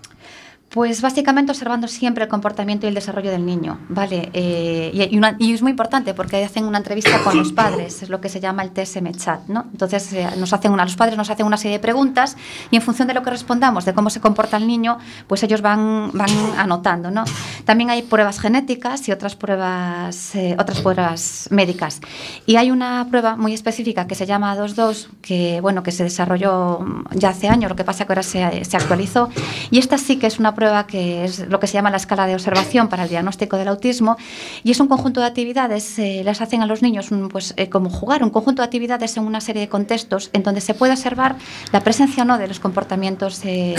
[0.78, 4.30] Pues básicamente observando siempre el comportamiento y el desarrollo del niño, ¿vale?
[4.32, 4.92] Eh,
[5.40, 8.38] y, es muy importante porque hacen una entrevista con los padres, es lo que se
[8.38, 9.66] llama el TSM chat, ¿no?
[9.72, 12.36] Entonces eh, nos hacen una, los padres nos hacen una serie de preguntas
[12.70, 15.62] y en función de lo que respondamos, de cómo se comporta el niño, pues ellos
[15.62, 17.24] van, van anotando, ¿no?
[17.64, 22.00] También hay pruebas genéticas y otras pruebas, eh, otras pruebas médicas.
[22.46, 26.86] Y hay una prueba muy específica que se llama 2.2, que, bueno, que se desarrolló
[27.10, 29.28] ya hace años, lo que pasa que ahora se, se actualizó.
[29.72, 32.26] Y esta sí que es una prueba que es lo que se llama la escala
[32.26, 34.18] de observación para el diagnóstico del autismo.
[34.64, 37.88] Y es un conjunto de actividades, eh, les hacen a los niños pues, eh, como
[37.88, 41.36] jugar, un conjunto de actividades en una serie de contextos en donde se puede observar
[41.72, 43.76] la presencia o no de los comportamientos eh,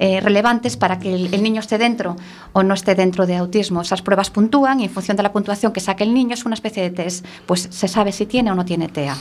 [0.00, 2.16] eh, relevantes para que el, el niño esté dentro
[2.52, 3.80] o no esté dentro de autismo.
[3.80, 6.54] Esas pruebas puntúan y en función de la puntuación que saque el niño es una
[6.54, 9.16] especie de test, pues se sabe si tiene o no tiene TEA.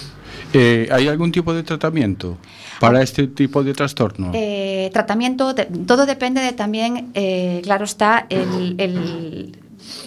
[0.53, 2.37] Eh, ¿Hay algún tipo de tratamiento
[2.79, 4.31] para este tipo de trastorno?
[4.33, 9.55] Eh, tratamiento, de- todo depende de también, eh, claro está, el, el-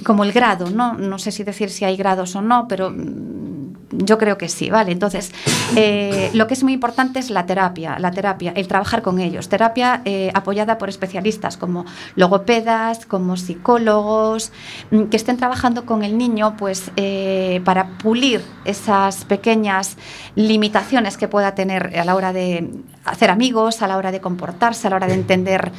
[0.05, 0.95] como el grado, ¿no?
[0.95, 3.51] No sé si decir si hay grados o no, pero mm,
[3.93, 4.93] yo creo que sí, ¿vale?
[4.93, 5.33] Entonces,
[5.77, 9.49] eh, lo que es muy importante es la terapia, la terapia, el trabajar con ellos.
[9.49, 14.53] Terapia eh, apoyada por especialistas como logopedas, como psicólogos,
[14.91, 19.97] mm, que estén trabajando con el niño, pues, eh, para pulir esas pequeñas
[20.37, 22.71] limitaciones que pueda tener a la hora de
[23.05, 25.73] hacer amigos, a la hora de comportarse, a la hora de entender,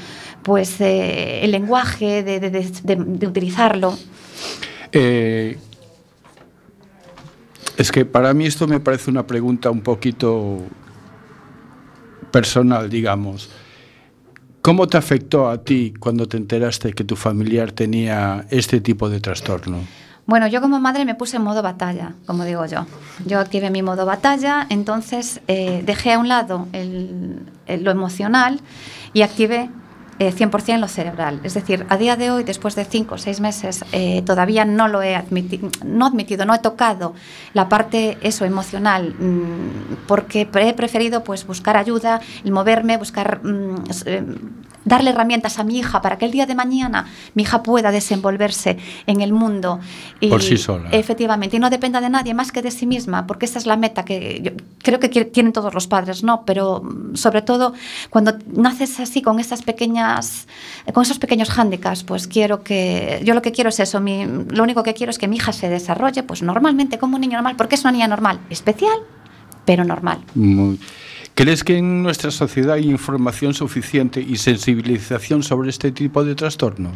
[0.43, 3.97] pues, eh, el lenguaje, de, utilizarlo.
[4.91, 5.57] Eh,
[7.77, 10.59] es que para mí esto me parece una pregunta un poquito
[12.31, 13.49] personal, digamos.
[14.61, 19.19] ¿Cómo te afectó a ti cuando te enteraste que tu familiar tenía este tipo de
[19.19, 19.79] trastorno?
[20.27, 22.85] Bueno, yo como madre me puse en modo batalla, como digo yo.
[23.25, 28.59] Yo activé mi modo batalla, entonces eh, dejé a un lado el- lo emocional
[29.13, 29.69] y activé
[30.19, 31.39] eh, 100% lo cerebral.
[31.43, 34.87] Es decir, a día de hoy, después de cinco o seis meses, eh, todavía no
[34.87, 37.15] lo he admitido, no admitido, no he tocado
[37.53, 44.23] la parte eso emocional, mm, porque he preferido pues buscar ayuda, moverme, buscar mm, eh,
[44.83, 47.05] darle herramientas a mi hija para que el día de mañana
[47.35, 49.79] mi hija pueda desenvolverse en el mundo
[50.19, 50.89] y, Por sí sola.
[50.91, 53.77] Efectivamente, y no dependa de nadie más que de sí misma, porque esa es la
[53.77, 56.43] meta que yo creo que tienen todos los padres, ¿no?
[56.45, 57.73] Pero mm, sobre todo
[58.09, 60.47] cuando naces así con esas pequeñas,
[60.93, 64.63] con esos pequeños hándicaps, pues quiero que, yo lo que quiero es eso, mi- lo
[64.63, 67.55] único que quiero es que mi hija se desarrolle, pues normalmente como un niño normal,
[67.55, 68.97] porque es una niña normal, especial,
[69.65, 70.19] pero normal.
[70.33, 70.79] Muy-
[71.33, 76.91] ¿Crees que en nuestra sociedad hay información suficiente y sensibilización sobre este tipo de trastorno?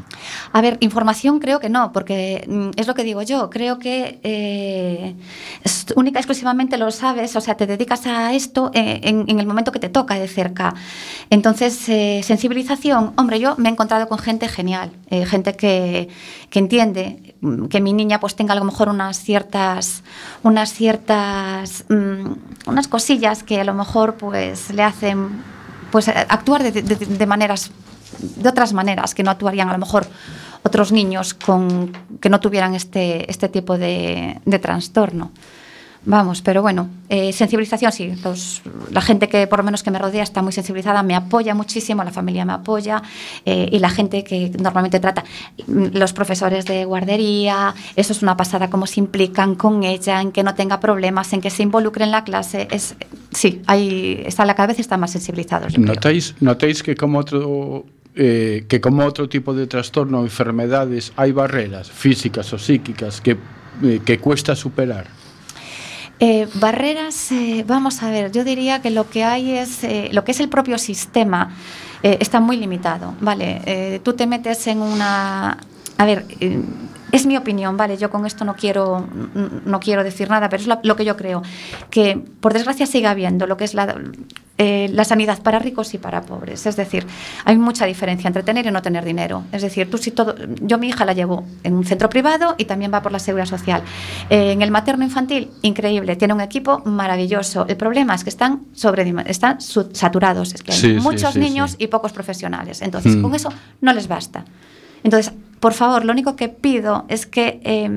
[0.52, 3.50] A ver, información creo que no, porque mm, es lo que digo yo.
[3.50, 5.16] Creo que eh,
[5.96, 9.72] única exclusivamente lo sabes, o sea, te dedicas a esto eh, en, en el momento
[9.72, 10.76] que te toca de cerca.
[11.30, 16.10] Entonces, eh, sensibilización, hombre, yo me he encontrado con gente genial, eh, gente que,
[16.50, 17.35] que entiende
[17.70, 20.04] que mi niña pues tenga a lo mejor unas ciertas,
[20.44, 25.44] unas ciertas, mm, unas cosillas que a lo mejor pues le hacen
[25.92, 27.72] pues actuar de, de- de maneras
[28.20, 30.08] de otras maneras que no actuarían a lo mejor
[30.64, 31.92] otros niños con,
[32.22, 35.32] que no tuvieran este, este tipo de, de trastorno.
[36.08, 38.14] Vamos, pero bueno, eh, sensibilización sí.
[38.24, 41.56] Los- la gente que por lo menos que me rodea está muy sensibilizada, me apoya
[41.56, 43.02] muchísimo, la familia me apoya
[43.46, 45.24] eh, y la gente que normalmente trata,
[45.68, 50.32] mm, los profesores de guardería, eso es una pasada, cómo se implican con ella, en
[50.32, 52.68] que no tenga problemas, en que se involucre en la clase.
[52.70, 52.96] Es,
[53.32, 55.78] sí, ahí está, cada vez están más sensibilizados.
[55.78, 57.86] Notáis, notáis que como otro
[58.16, 63.38] eh, que como otro tipo de trastorno o enfermedades hay barreras físicas o psíquicas que,
[63.84, 65.08] eh, que cuesta superar.
[66.20, 70.24] Eh, barreras, eh, vamos a ver, yo diría que lo que hay es, eh, lo
[70.24, 71.52] que es el propio sistema
[72.04, 73.62] eh, está muy limitado, ¿vale?
[73.66, 75.58] Eh, tú te metes en una...
[75.98, 76.26] A ver,
[77.12, 77.98] es mi opinión, ¿vale?
[77.98, 79.08] Yo con esto no quiero,
[79.66, 81.42] no quiero decir nada, pero es lo, lo que yo creo,
[81.90, 83.96] que por desgracia sigue habiendo lo que es la,
[84.58, 86.66] eh, la sanidad para ricos y para pobres.
[86.66, 87.06] Es decir,
[87.44, 89.44] hay mucha diferencia entre tener y no tener dinero.
[89.52, 92.66] Es decir, tú si todo, yo mi hija la llevo en un centro privado y
[92.66, 93.82] también va por la seguridad social.
[94.30, 97.66] Eh, en el materno infantil, increíble, tiene un equipo maravilloso.
[97.68, 101.76] El problema es que están sobre están saturados, es que hay Sí, muchos sí, niños
[101.78, 102.82] y pocos profesionales.
[102.82, 103.22] Entonces, Mm.
[103.22, 103.50] con eso
[103.82, 104.46] no les basta.
[105.04, 107.90] Entonces, por favor, lo único que pido es que eh,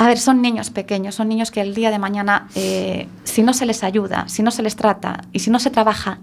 [0.00, 3.52] a ver, son niños pequeños, son niños que el día de mañana, eh, si no
[3.52, 6.20] se les ayuda, si no se les trata y si no se trabaja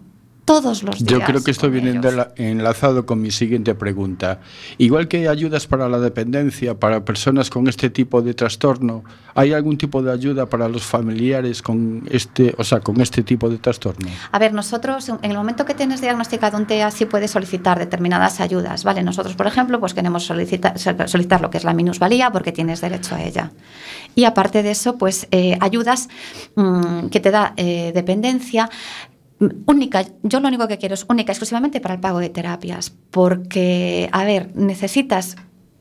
[0.48, 1.12] todos los días.
[1.12, 2.28] Yo creo que esto viene ellos.
[2.38, 4.40] enlazado con mi siguiente pregunta.
[4.78, 9.04] Igual que hay ayudas para la dependencia, para personas con este tipo de trastorno,
[9.36, 13.50] ¿hay algún tipo de ayuda para los familiares con este, o sea, con este tipo
[13.50, 14.08] de trastorno?
[14.32, 18.40] A ver, nosotros, en el momento que tienes diagnosticado un TEA, sí puedes solicitar determinadas
[18.40, 19.04] ayudas, ¿vale?
[19.04, 23.16] Nosotros, por ejemplo, pues queremos solicitar, solicitar lo que es la minusvalía porque tienes derecho
[23.16, 23.52] a ella.
[24.16, 26.08] Y aparte de eso, pues eh, ayudas
[26.56, 28.70] mm, que te da eh, dependencia
[29.40, 34.10] única, yo lo único que quiero es única, exclusivamente para el pago de terapias, porque,
[34.12, 35.36] a ver, necesitas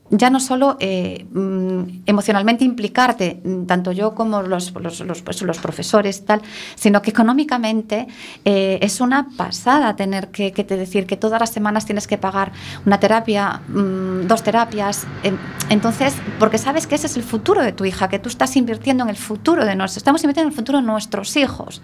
[0.09, 5.41] ya no solo eh, mm, emocionalmente implicarte, mm, tanto yo como los, los, los, pues,
[5.41, 6.41] los profesores tal,
[6.75, 8.07] sino que económicamente
[8.45, 12.17] eh, es una pasada tener que, que te decir que todas las semanas tienes que
[12.17, 12.51] pagar
[12.85, 15.05] una terapia, mm, dos terapias.
[15.23, 15.33] eh,
[15.69, 19.03] entonces, porque sabes que ese es el futuro de tu hija, que tú estás invirtiendo
[19.03, 21.81] en el futuro de nosotros, estamos invirtiendo en el futuro de nuestros hijos.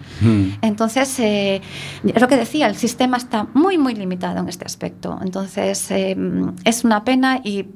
[0.62, 1.60] Entonces, eh,
[2.02, 5.18] es lo que decía, el sistema está muy, muy limitado en este aspecto.
[5.22, 7.66] Entonces, es una pena y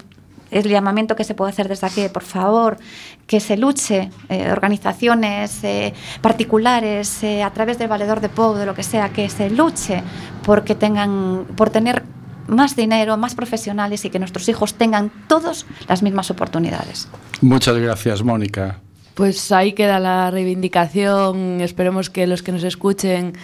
[0.51, 2.79] el llamamiento que se puede hacer desde aquí, por favor,
[3.27, 8.67] que se luche, eh, organizaciones eh, particulares, eh, a través del valedor de Pou, de
[8.67, 10.03] lo que sea, que se luche
[10.45, 12.03] porque tengan, por tener
[12.47, 17.09] más dinero, más profesionales y que nuestros hijos tengan todos las mismas oportunidades.
[17.41, 18.81] Muchas gracias, Mónica.
[19.15, 21.61] Pues ahí queda la reivindicación.
[21.61, 23.35] Esperemos que los que nos escuchen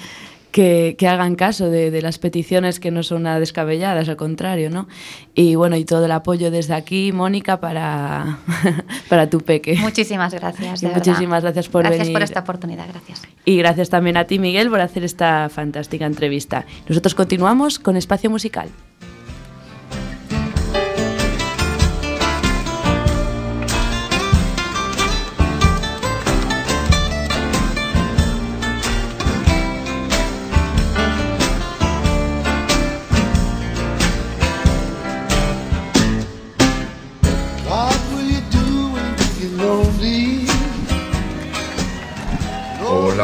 [0.55, 4.71] que, que hagan caso de, de las peticiones que no son nada descabelladas, al contrario,
[4.71, 4.87] ¿no?
[5.35, 8.39] Y bueno, y todo el apoyo desde aquí, Mónica, para,
[9.09, 9.77] para tu peque.
[9.81, 10.81] Muchísimas gracias.
[10.81, 12.13] De muchísimas gracias por gracias venir.
[12.13, 13.23] por esta oportunidad, gracias.
[13.45, 16.65] Y gracias también a ti, Miguel, por hacer esta fantástica entrevista.
[16.89, 18.69] Nosotros continuamos con Espacio Musical.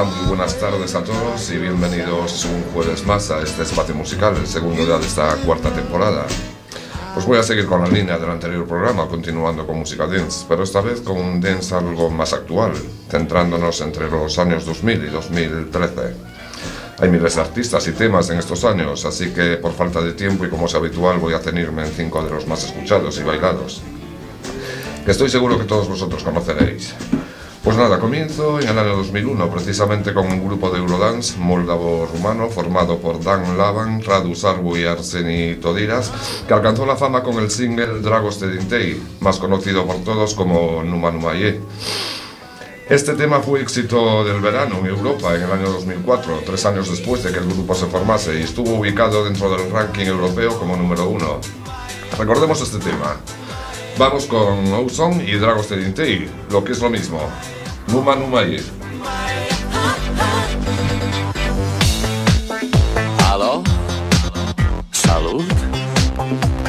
[0.05, 4.47] Muy buenas tardes a todos y bienvenidos un jueves más a este espacio musical, el
[4.47, 6.27] segundo ya de esta cuarta temporada.
[7.13, 10.63] Pues voy a seguir con la línea del anterior programa, continuando con música dance, pero
[10.63, 12.73] esta vez con un dance algo más actual,
[13.11, 16.01] centrándonos entre los años 2000 y 2013.
[17.01, 20.47] Hay miles de artistas y temas en estos años, así que por falta de tiempo
[20.47, 23.83] y como es habitual voy a ceñirme en cinco de los más escuchados y bailados,
[25.05, 26.95] que estoy seguro que todos vosotros conoceréis.
[27.63, 32.97] Pues nada, comienzo en el año 2001, precisamente con un grupo de Eurodance moldavo-rumano formado
[32.99, 36.11] por Dan Lavan, Radu Sarbu y Arseni Todiras,
[36.49, 40.83] que alcanzó la fama con el single Dragos de Dintei, más conocido por todos como
[40.83, 41.61] Numa Numaye.
[42.89, 47.23] Este tema fue éxito del verano en Europa en el año 2004, tres años después
[47.23, 51.11] de que el grupo se formase y estuvo ubicado dentro del ranking europeo como número
[51.11, 51.41] uno.
[52.19, 53.17] Recordemos este tema.
[54.01, 57.21] Vamos con Ozone y Dragos de Dintei, lo que es lo mismo.
[57.89, 58.63] Numa Numaye.
[63.31, 63.63] Alo?
[64.91, 65.45] Salut!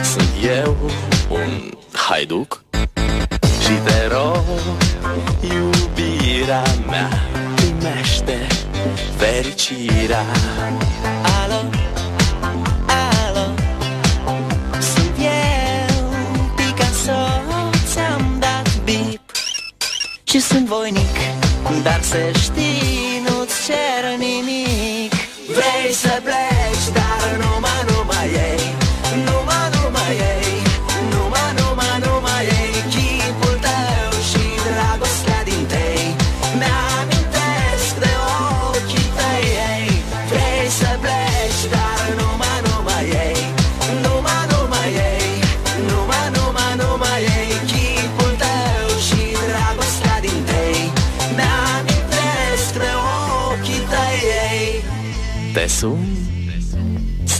[0.03, 0.27] Sunt
[1.29, 1.71] un
[2.09, 2.63] haiduc
[3.61, 4.43] Și te rog,
[5.41, 7.09] iubirea mea
[7.55, 8.47] Primește
[9.17, 10.25] fericirea?
[11.43, 11.90] Alo?
[20.31, 24.70] Picasso Ți-am dat bip Și sunt voinic Dar să știi, nu-ți cer nimic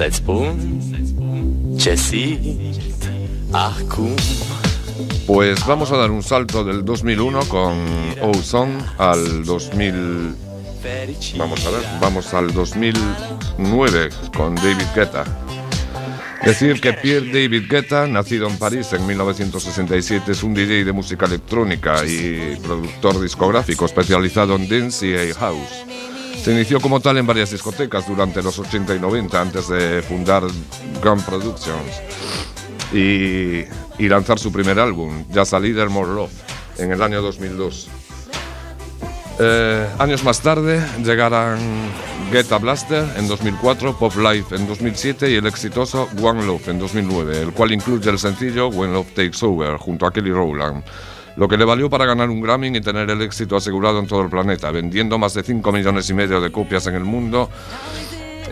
[0.02, 0.82] să-ți spun
[1.78, 3.10] ce simt
[5.26, 7.74] Pues vamos a dar un salto del 2001 con
[8.22, 10.36] Ozone al 2000.
[11.38, 15.24] Vamos a ver, vamos al 2009 con David Guetta.
[16.46, 21.26] Decir que Pierre David Guetta, nacido en París en 1967, es un DJ de música
[21.28, 25.86] electrónica y productor discográfico especializado en dance y house.
[26.42, 30.42] Se inició como tal en varias discotecas durante los 80 y 90 antes de fundar
[31.04, 32.02] Gun Productions
[32.92, 36.32] y, lanzar su primer álbum, Just a Leader More Love,
[36.80, 37.90] en el año 2002.
[39.40, 41.60] Eh, años más tarde llegarán
[42.32, 46.80] Get a Blaster en 2004, Pop Life en 2007 y el exitoso One Love en
[46.80, 50.84] 2009, el cual incluye el sencillo When Love Takes Over junto a Kelly Rowland,
[51.36, 54.22] lo que le valió para ganar un Grammy y tener el éxito asegurado en todo
[54.22, 57.50] el planeta, vendiendo más de 5 millones y medio de copias en el mundo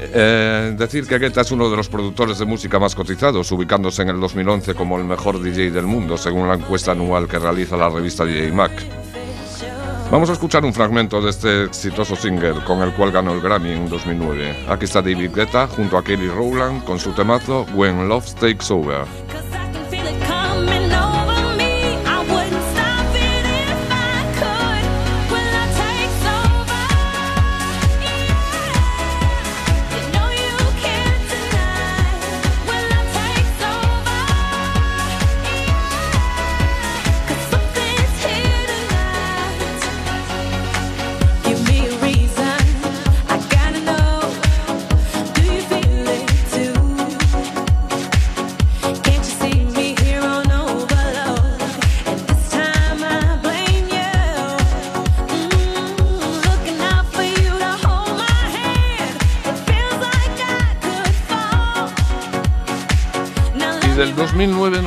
[0.02, 4.10] eh, decir que Guetta es uno de los productores de música más cotizados, ubicándose en
[4.10, 7.90] el 2011 como el mejor DJ del mundo, según la encuesta anual que realiza la
[7.90, 8.72] revista DJ Mag.
[10.10, 13.74] Vamos a escuchar un fragmento de este exitoso single con el cual ganó el Grammy
[13.74, 14.66] en 2009.
[14.70, 19.06] Aquí está David Guetta junto a Kelly Rowland con su temazo When Love Takes Over.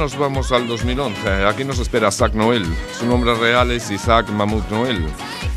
[0.02, 1.46] Nos vamos al 2011.
[1.46, 2.66] Aquí nos espera Zach Noel.
[2.98, 5.06] Su nombre real es Isaac Mahmoud Noel.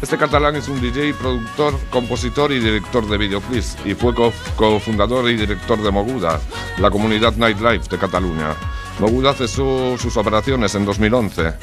[0.04, 5.28] Este catalán es un DJ, productor, compositor y director de videoclips y fue co- cofundador
[5.32, 6.39] y director de Moguda,
[6.78, 8.54] la comunidad nightlife de Cataluña.
[9.00, 11.54] Moguda cesó sus operaciones en 2011,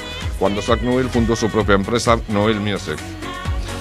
[0.40, 2.96] cuando Zach Noel fundó su propia empresa Noel Music.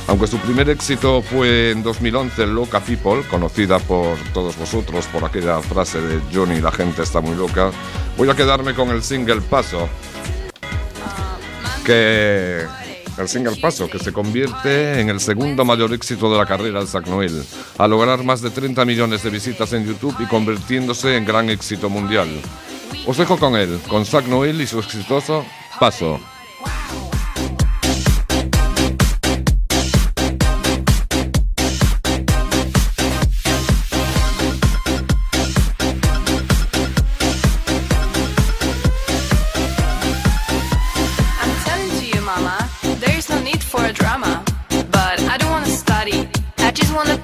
[0.07, 5.59] Aunque su primer éxito fue en 2011 Loca People, conocida por todos vosotros por aquella
[5.61, 7.71] frase de Johnny, la gente está muy loca,
[8.17, 9.89] voy a quedarme con el single Paso,
[11.85, 12.65] que
[13.17, 16.87] el single Paso, que se convierte en el segundo mayor éxito de la carrera de
[16.87, 17.43] Zack Noel,
[17.77, 21.89] a lograr más de 30 millones de visitas en YouTube y convirtiéndose en gran éxito
[21.89, 22.29] mundial.
[23.07, 25.45] Os dejo con él, con Zack Noel y su exitoso
[25.79, 26.19] Paso.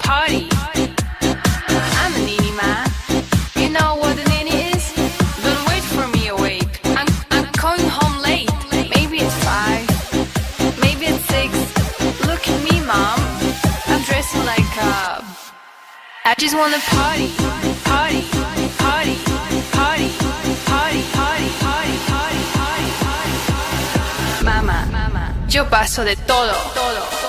[0.07, 0.47] Party.
[2.01, 2.87] I'm a needy man,
[3.59, 4.85] you know what a needy is?
[5.43, 8.49] Don't wait for me awake, I'm, I'm going home late.
[8.95, 9.85] Maybe it's five,
[10.79, 11.51] maybe it's six.
[12.29, 13.19] Look at me, mom,
[13.91, 15.25] I'm dressing like a.
[16.29, 17.29] I just wanna party,
[17.91, 19.15] party, party, party,
[19.75, 20.09] party,
[20.69, 23.35] party, party, party, party, party.
[24.47, 27.26] Mamá, yo paso de todo, todo.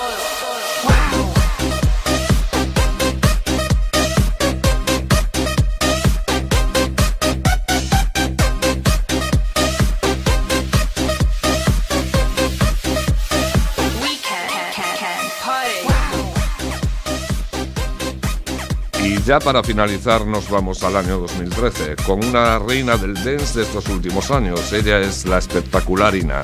[19.29, 23.87] Ya para finalizar nos vamos al año 2013 con una reina del dance de estos
[23.89, 24.73] últimos años.
[24.73, 26.41] Ella es la espectacular Ina.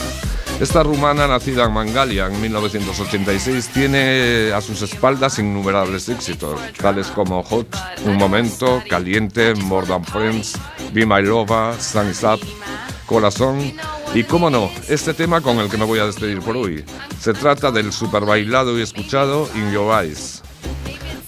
[0.59, 7.41] Esta rumana, nacida en Mangalia en 1986, tiene a sus espaldas innumerables éxitos, tales como
[7.41, 7.75] Hot,
[8.05, 10.53] Un Momento, Caliente, More Than Friends,
[10.93, 12.39] Be My Lover, Sun Is Up,
[13.07, 13.73] Corazón
[14.13, 16.85] Y cómo no, este tema con el que me voy a despedir por hoy.
[17.19, 20.34] Se trata del super bailado y escuchado In Your Eyes.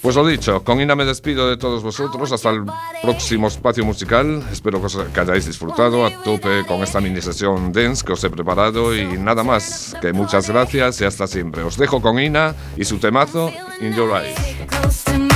[0.08, 2.64] Pues lo dicho, con Ina me despido de todos vosotros hasta el
[3.02, 4.42] próximo espacio musical.
[4.54, 8.96] Espero que, hayáis disfrutado a tope con esta mini sesión dance que os he preparado
[8.96, 9.98] y nada más.
[10.00, 11.62] Que muchas gracias y hasta siempre.
[11.64, 13.52] Os dejo con Ina y su temazo
[13.82, 15.27] In Your Eyes.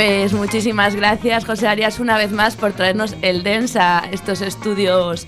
[0.00, 5.26] Pues muchísimas gracias, José Arias, una vez más por traernos el dance a estos estudios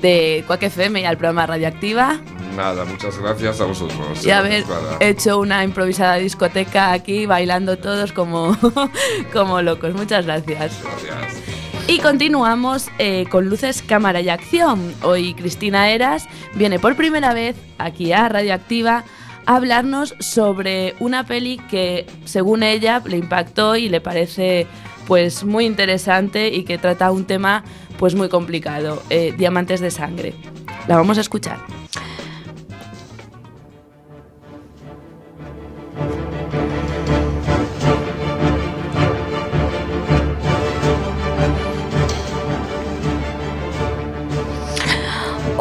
[0.00, 2.22] de Quack FM y al programa Radioactiva.
[2.56, 4.24] Nada, muchas gracias a vosotros.
[4.24, 4.96] Y haber Gracias, Clara.
[5.06, 8.56] hecho una improvisada discoteca aquí, bailando todos como,
[9.34, 9.92] como locos.
[9.92, 10.82] Muchas gracias.
[10.82, 11.42] Gracias.
[11.86, 14.94] Y continuamos eh, con Luces, Cámara y Acción.
[15.02, 19.04] Hoy Cristina Eras viene por primera vez aquí a Radioactiva
[19.46, 24.66] a hablarnos sobre una peli que, según ella, le impactó y le parece
[25.06, 27.64] pues muy interesante y que trata un tema
[27.98, 30.34] pues muy complicado, eh, Diamantes de Sangre.
[30.88, 31.58] La vamos a escuchar.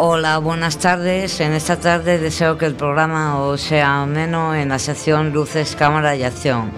[0.06, 1.40] Hola, buenas tardes.
[1.40, 6.14] En esta tarde deseo que el programa os sea ameno en la sección Luces, Cámara
[6.18, 6.74] y Acción.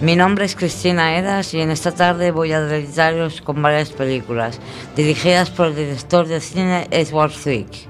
[0.00, 4.60] Mi nombre es Cristina Eras y en esta tarde voy a deleitaros con varias películas
[4.94, 7.89] dirigidas por el director de cine Edward Zwick.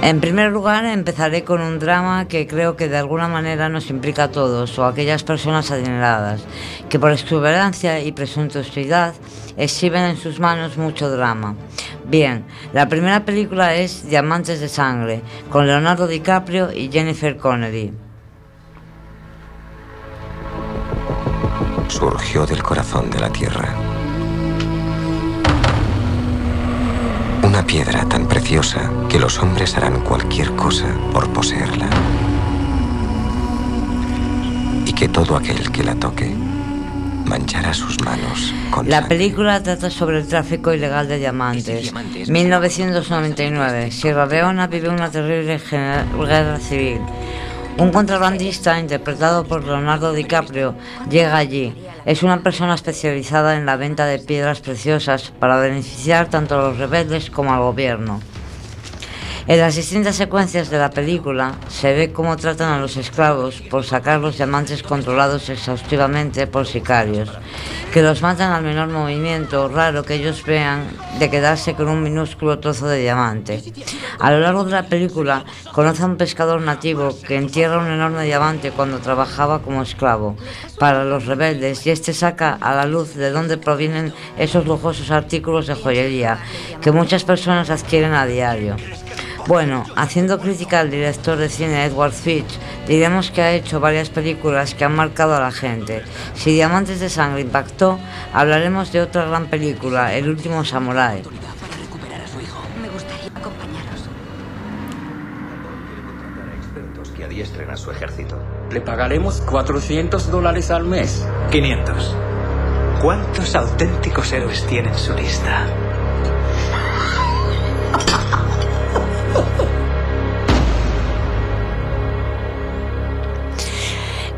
[0.00, 4.24] En primer lugar, empezaré con un drama que creo que de alguna manera nos implica
[4.24, 6.42] a todos o a aquellas personas adineradas
[6.88, 9.14] que por exuberancia y presuntuosidad
[9.56, 11.56] exhiben en sus manos mucho drama.
[12.06, 17.92] Bien, la primera película es Diamantes de Sangre, con Leonardo DiCaprio y Jennifer Connelly.
[21.88, 23.87] surgió del corazón de la tierra.
[27.58, 31.88] Una piedra tan preciosa que los hombres harán cualquier cosa por poseerla.
[34.86, 36.32] Y que todo aquel que la toque
[37.24, 41.92] manchará sus manos con La película trata sobre el tráfico ilegal de diamantes.
[42.28, 43.90] 1999.
[43.90, 47.00] Sierra Leona vive una terrible guerra civil.
[47.78, 50.74] Un contrabandista, interpretado por Leonardo DiCaprio,
[51.08, 51.72] llega allí.
[52.04, 56.78] Es una persona especializada en la venta de piedras preciosas para beneficiar tanto a los
[56.78, 58.20] rebeldes como al gobierno.
[59.48, 63.82] En las distintas secuencias de la película se ve cómo tratan a los esclavos por
[63.82, 67.30] sacar los diamantes controlados exhaustivamente por sicarios,
[67.90, 70.86] que los matan al menor movimiento raro que ellos vean
[71.18, 73.62] de quedarse con un minúsculo trozo de diamante.
[74.18, 78.26] A lo largo de la película conoce a un pescador nativo que entierra un enorme
[78.26, 80.36] diamante cuando trabajaba como esclavo
[80.78, 85.66] para los rebeldes y este saca a la luz de dónde provienen esos lujosos artículos
[85.66, 86.38] de joyería
[86.82, 88.76] que muchas personas adquieren a diario.
[89.48, 94.74] Bueno, haciendo crítica al director de cine Edward Fitch, diremos que ha hecho varias películas
[94.74, 96.02] que han marcado a la gente.
[96.34, 97.98] Si Diamantes de Sangre impactó,
[98.34, 101.22] hablaremos de otra gran película, El último Samurai.
[101.22, 104.10] Me gustaría acompañaros.
[106.58, 108.38] expertos que adiestren a su ejército.
[108.70, 111.26] Le pagaremos 400 dólares al mes.
[111.50, 112.16] 500.
[113.00, 115.64] ¿Cuántos auténticos héroes tiene en su lista?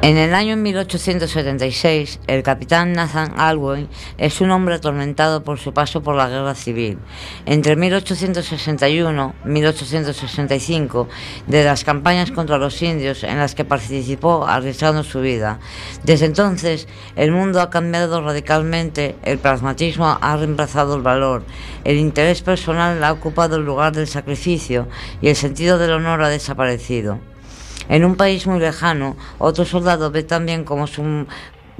[0.02, 3.86] En el año 1876, el capitán Nathan Alwyn
[4.16, 6.98] es un hombre atormentado por su paso por la guerra civil.
[7.44, 11.06] Entre 1861 y 1865,
[11.48, 15.60] de las campañas contra los indios en las que participó arriesgando su vida.
[16.02, 21.44] Desde entonces, el mundo ha cambiado radicalmente, el pragmatismo ha reemplazado el valor,
[21.84, 24.88] el interés personal ha ocupado el lugar del sacrificio
[25.20, 27.20] y el sentido del honor ha desaparecido.
[27.90, 31.26] En un país muy lejano, otro soldado ve también como su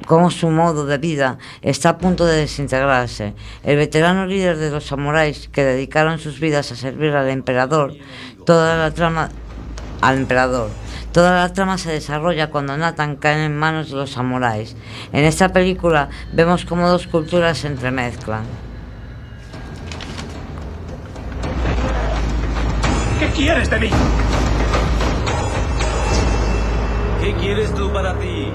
[0.06, 3.34] cómo su modo de vida está a punto de desintegrarse.
[3.62, 7.94] El veterano líder de los samuráis que dedicaron sus vidas a servir al emperador,
[8.44, 9.28] toda la trama
[10.00, 10.70] al emperador.
[11.12, 14.74] Toda la trama se desarrolla cuando Nathan cae en manos de los samuráis.
[15.12, 18.42] En esta película vemos cómo dos culturas se entremezclan.
[23.20, 23.90] ¿Qué quieres de mí?
[27.20, 28.50] ¿Qué quieres tú para ti?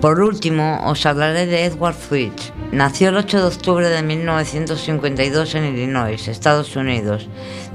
[0.00, 2.52] Por último, os hablaré de Edward Fitch.
[2.70, 7.28] Nació el 8 de octubre de 1952 en Illinois, Estados Unidos.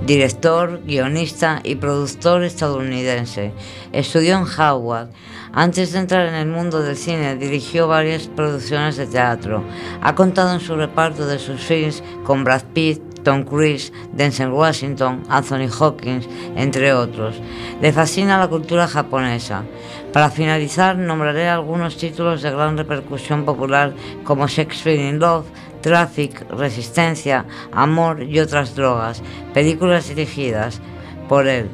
[0.05, 3.51] Director, guionista y productor estadounidense.
[3.91, 5.09] Estudió en Howard.
[5.51, 9.63] Antes de entrar en el mundo del cine, dirigió varias producciones de teatro.
[10.01, 15.21] Ha contado en su reparto de sus films con Brad Pitt, Tom Cruise, Denzel Washington,
[15.29, 17.35] Anthony Hopkins, entre otros.
[17.79, 19.65] Le fascina la cultura japonesa.
[20.11, 25.45] Para finalizar, nombraré algunos títulos de gran repercusión popular como Shakespeare in Love,
[25.81, 29.21] Traffic, Resistencia, Amor y otras drogas,
[29.53, 30.81] películas dirigidas
[31.27, 31.69] por él.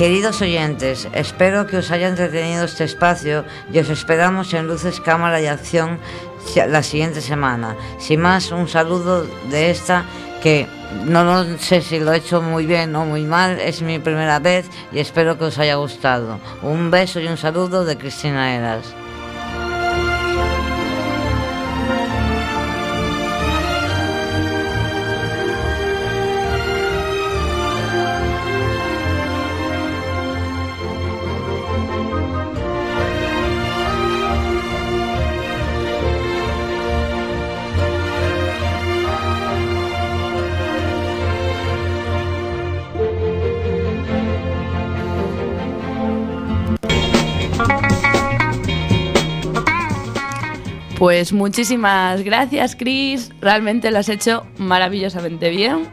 [0.00, 5.42] Queridos oyentes, espero que os haya entretenido este espacio y os esperamos en Luces, Cámara
[5.42, 5.98] y Acción
[6.56, 7.76] la siguiente semana.
[7.98, 10.06] Sin más, un saludo de esta
[10.42, 10.66] que
[11.04, 14.38] no lo sé si lo he hecho muy bien o muy mal, es mi primera
[14.38, 16.40] vez y espero que os haya gustado.
[16.62, 18.94] Un beso y un saludo de Cristina Eras.
[51.00, 53.32] Pues muchísimas gracias, Chris.
[53.40, 55.88] Realmente lo has hecho maravillosamente bien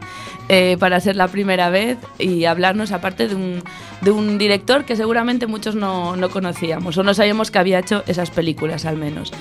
[0.50, 3.62] eh, para ser la primera vez y hablarnos aparte de un,
[4.02, 8.04] de un director que seguramente muchos no, no conocíamos o no sabíamos que había hecho
[8.06, 9.32] esas películas al menos.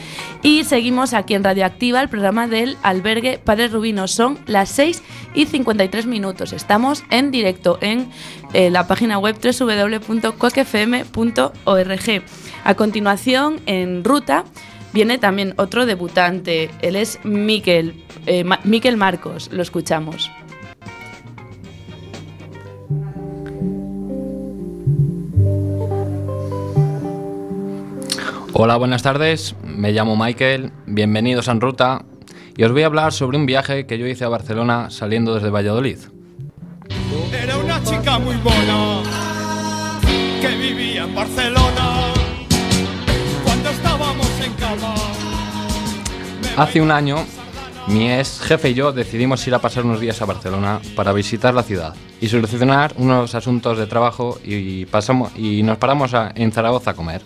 [0.41, 4.07] Y seguimos aquí en Radioactiva, el programa del albergue Padre Rubino.
[4.07, 5.03] Son las 6
[5.33, 6.53] y 53 minutos.
[6.53, 8.09] Estamos en directo en
[8.53, 12.23] eh, la página web www.coquefm.org.
[12.63, 14.45] A continuación, en ruta,
[14.97, 16.71] viene también otro debutante.
[16.81, 19.47] Él es Miquel, eh, Ma- Miquel Marcos.
[19.53, 20.31] Lo escuchamos.
[28.53, 29.55] Hola, buenas tardes.
[29.63, 30.71] Me llamo Michael.
[30.87, 32.03] Bienvenidos a En Ruta.
[32.55, 35.51] Y os voy a hablar sobre un viaje que yo hice a Barcelona saliendo desde
[35.51, 35.99] Valladolid.
[37.31, 39.01] Era una chica muy buena
[40.41, 41.66] que vivía en Barcelona
[46.57, 47.17] Hace un año,
[47.85, 51.53] mi ex jefe y yo decidimos ir a pasar unos días a Barcelona para visitar
[51.53, 56.91] la ciudad y solucionar unos asuntos de trabajo y, pasamos, y nos paramos en Zaragoza
[56.91, 57.21] a comer.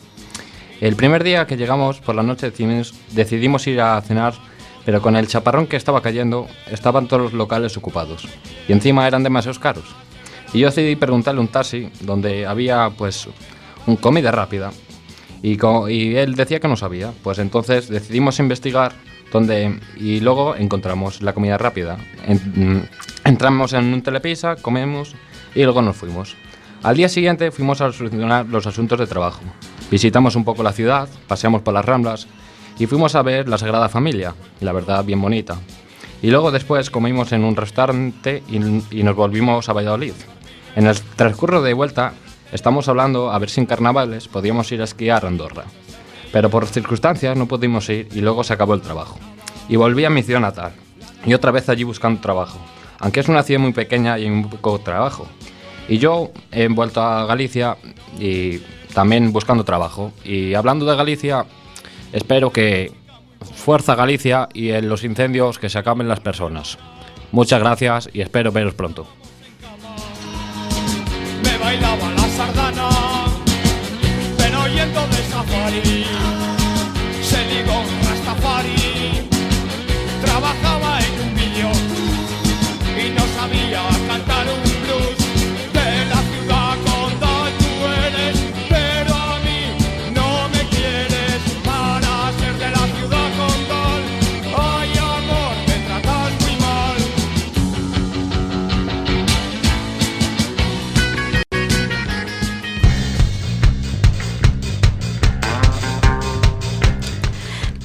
[0.81, 2.51] El primer día que llegamos por la noche
[3.13, 4.33] decidimos, ir a cenar,
[4.83, 8.27] pero con el chaparrón que estaba cayendo estaban todos los locales ocupados
[8.67, 9.95] y encima eran demasiados caros.
[10.51, 13.29] Y yo decidí preguntarle un taxi donde había pues
[13.87, 14.73] un comida rápida
[15.41, 15.57] y,
[15.89, 17.13] y él decía que no sabía.
[17.23, 18.91] Pues entonces decidimos investigar
[19.31, 21.97] donde y luego encontramos la comida rápida.
[22.27, 22.79] Mm,
[23.23, 25.15] entramos en un telepisa, comemos
[25.55, 26.35] y luego nos fuimos.
[26.83, 29.41] Al día siguiente fuimos a solucionar los asuntos de trabajo.
[29.89, 32.27] Visitamos un poco la ciudad, paseamos por las Ramblas
[32.79, 35.57] y fuimos a ver la Sagrada Familia, la verdad bien bonita.
[36.21, 38.57] Y luego después comimos en un restaurante y,
[38.99, 40.13] y nos volvimos a Valladolid.
[40.75, 42.13] En el transcurso de vuelta
[42.51, 45.65] estamos hablando a ver si en carnavales podíamos ir a esquiar a Andorra.
[46.31, 49.17] Pero por circunstancias no pudimos ir y luego se acabó el trabajo.
[49.67, 50.73] Y volví a mi ciudad natal.
[51.25, 52.59] Y otra vez allí buscando trabajo.
[52.99, 55.27] Aunque es una ciudad muy pequeña y hay muy poco trabajo.
[55.87, 57.77] Y yo he vuelto a Galicia
[58.19, 58.59] y
[58.93, 60.13] también buscando trabajo.
[60.23, 61.45] Y hablando de Galicia,
[62.13, 62.93] espero que
[63.55, 66.77] fuerza Galicia y en los incendios que se acaben las personas.
[67.31, 69.07] Muchas gracias y espero veros pronto.
[75.29, 76.05] Safari.
[77.21, 79.27] Se ligó Rastafari,
[80.23, 80.80] trabajaba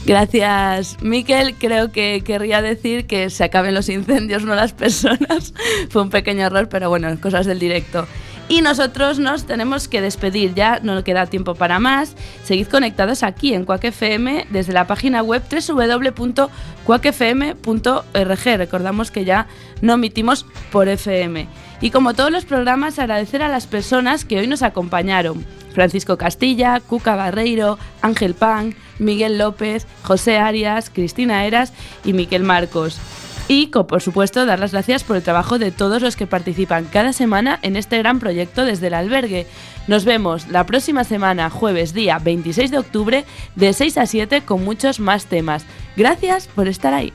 [0.06, 1.56] Gracias, Miquel.
[1.56, 5.52] Creo que querría decir que se acaben los incendios, no las personas.
[5.90, 8.06] Fue un pequeño error, pero bueno, cosas del directo.
[8.48, 12.14] Y nosotros nos tenemos que despedir ya, no queda tiempo para más.
[12.44, 18.44] Seguid conectados aquí en Quack FM desde la página web www.quackfm.org.
[18.44, 19.48] Recordamos que ya
[19.80, 21.48] no emitimos por FM.
[21.80, 25.44] Y como todos los programas, agradecer a las personas que hoy nos acompañaron.
[25.74, 31.72] Francisco Castilla, Cuca Barreiro, Ángel Pan, Miguel López, José Arias, Cristina Eras
[32.04, 32.98] y Miquel Marcos.
[33.48, 37.12] Y, por supuesto, dar las gracias por el trabajo de todos los que participan cada
[37.12, 39.46] semana en este gran proyecto desde el albergue.
[39.86, 43.24] Nos vemos la próxima semana, jueves día 26 de octubre,
[43.54, 45.64] de 6 a 7, con muchos más temas.
[45.96, 47.12] Gracias por estar ahí.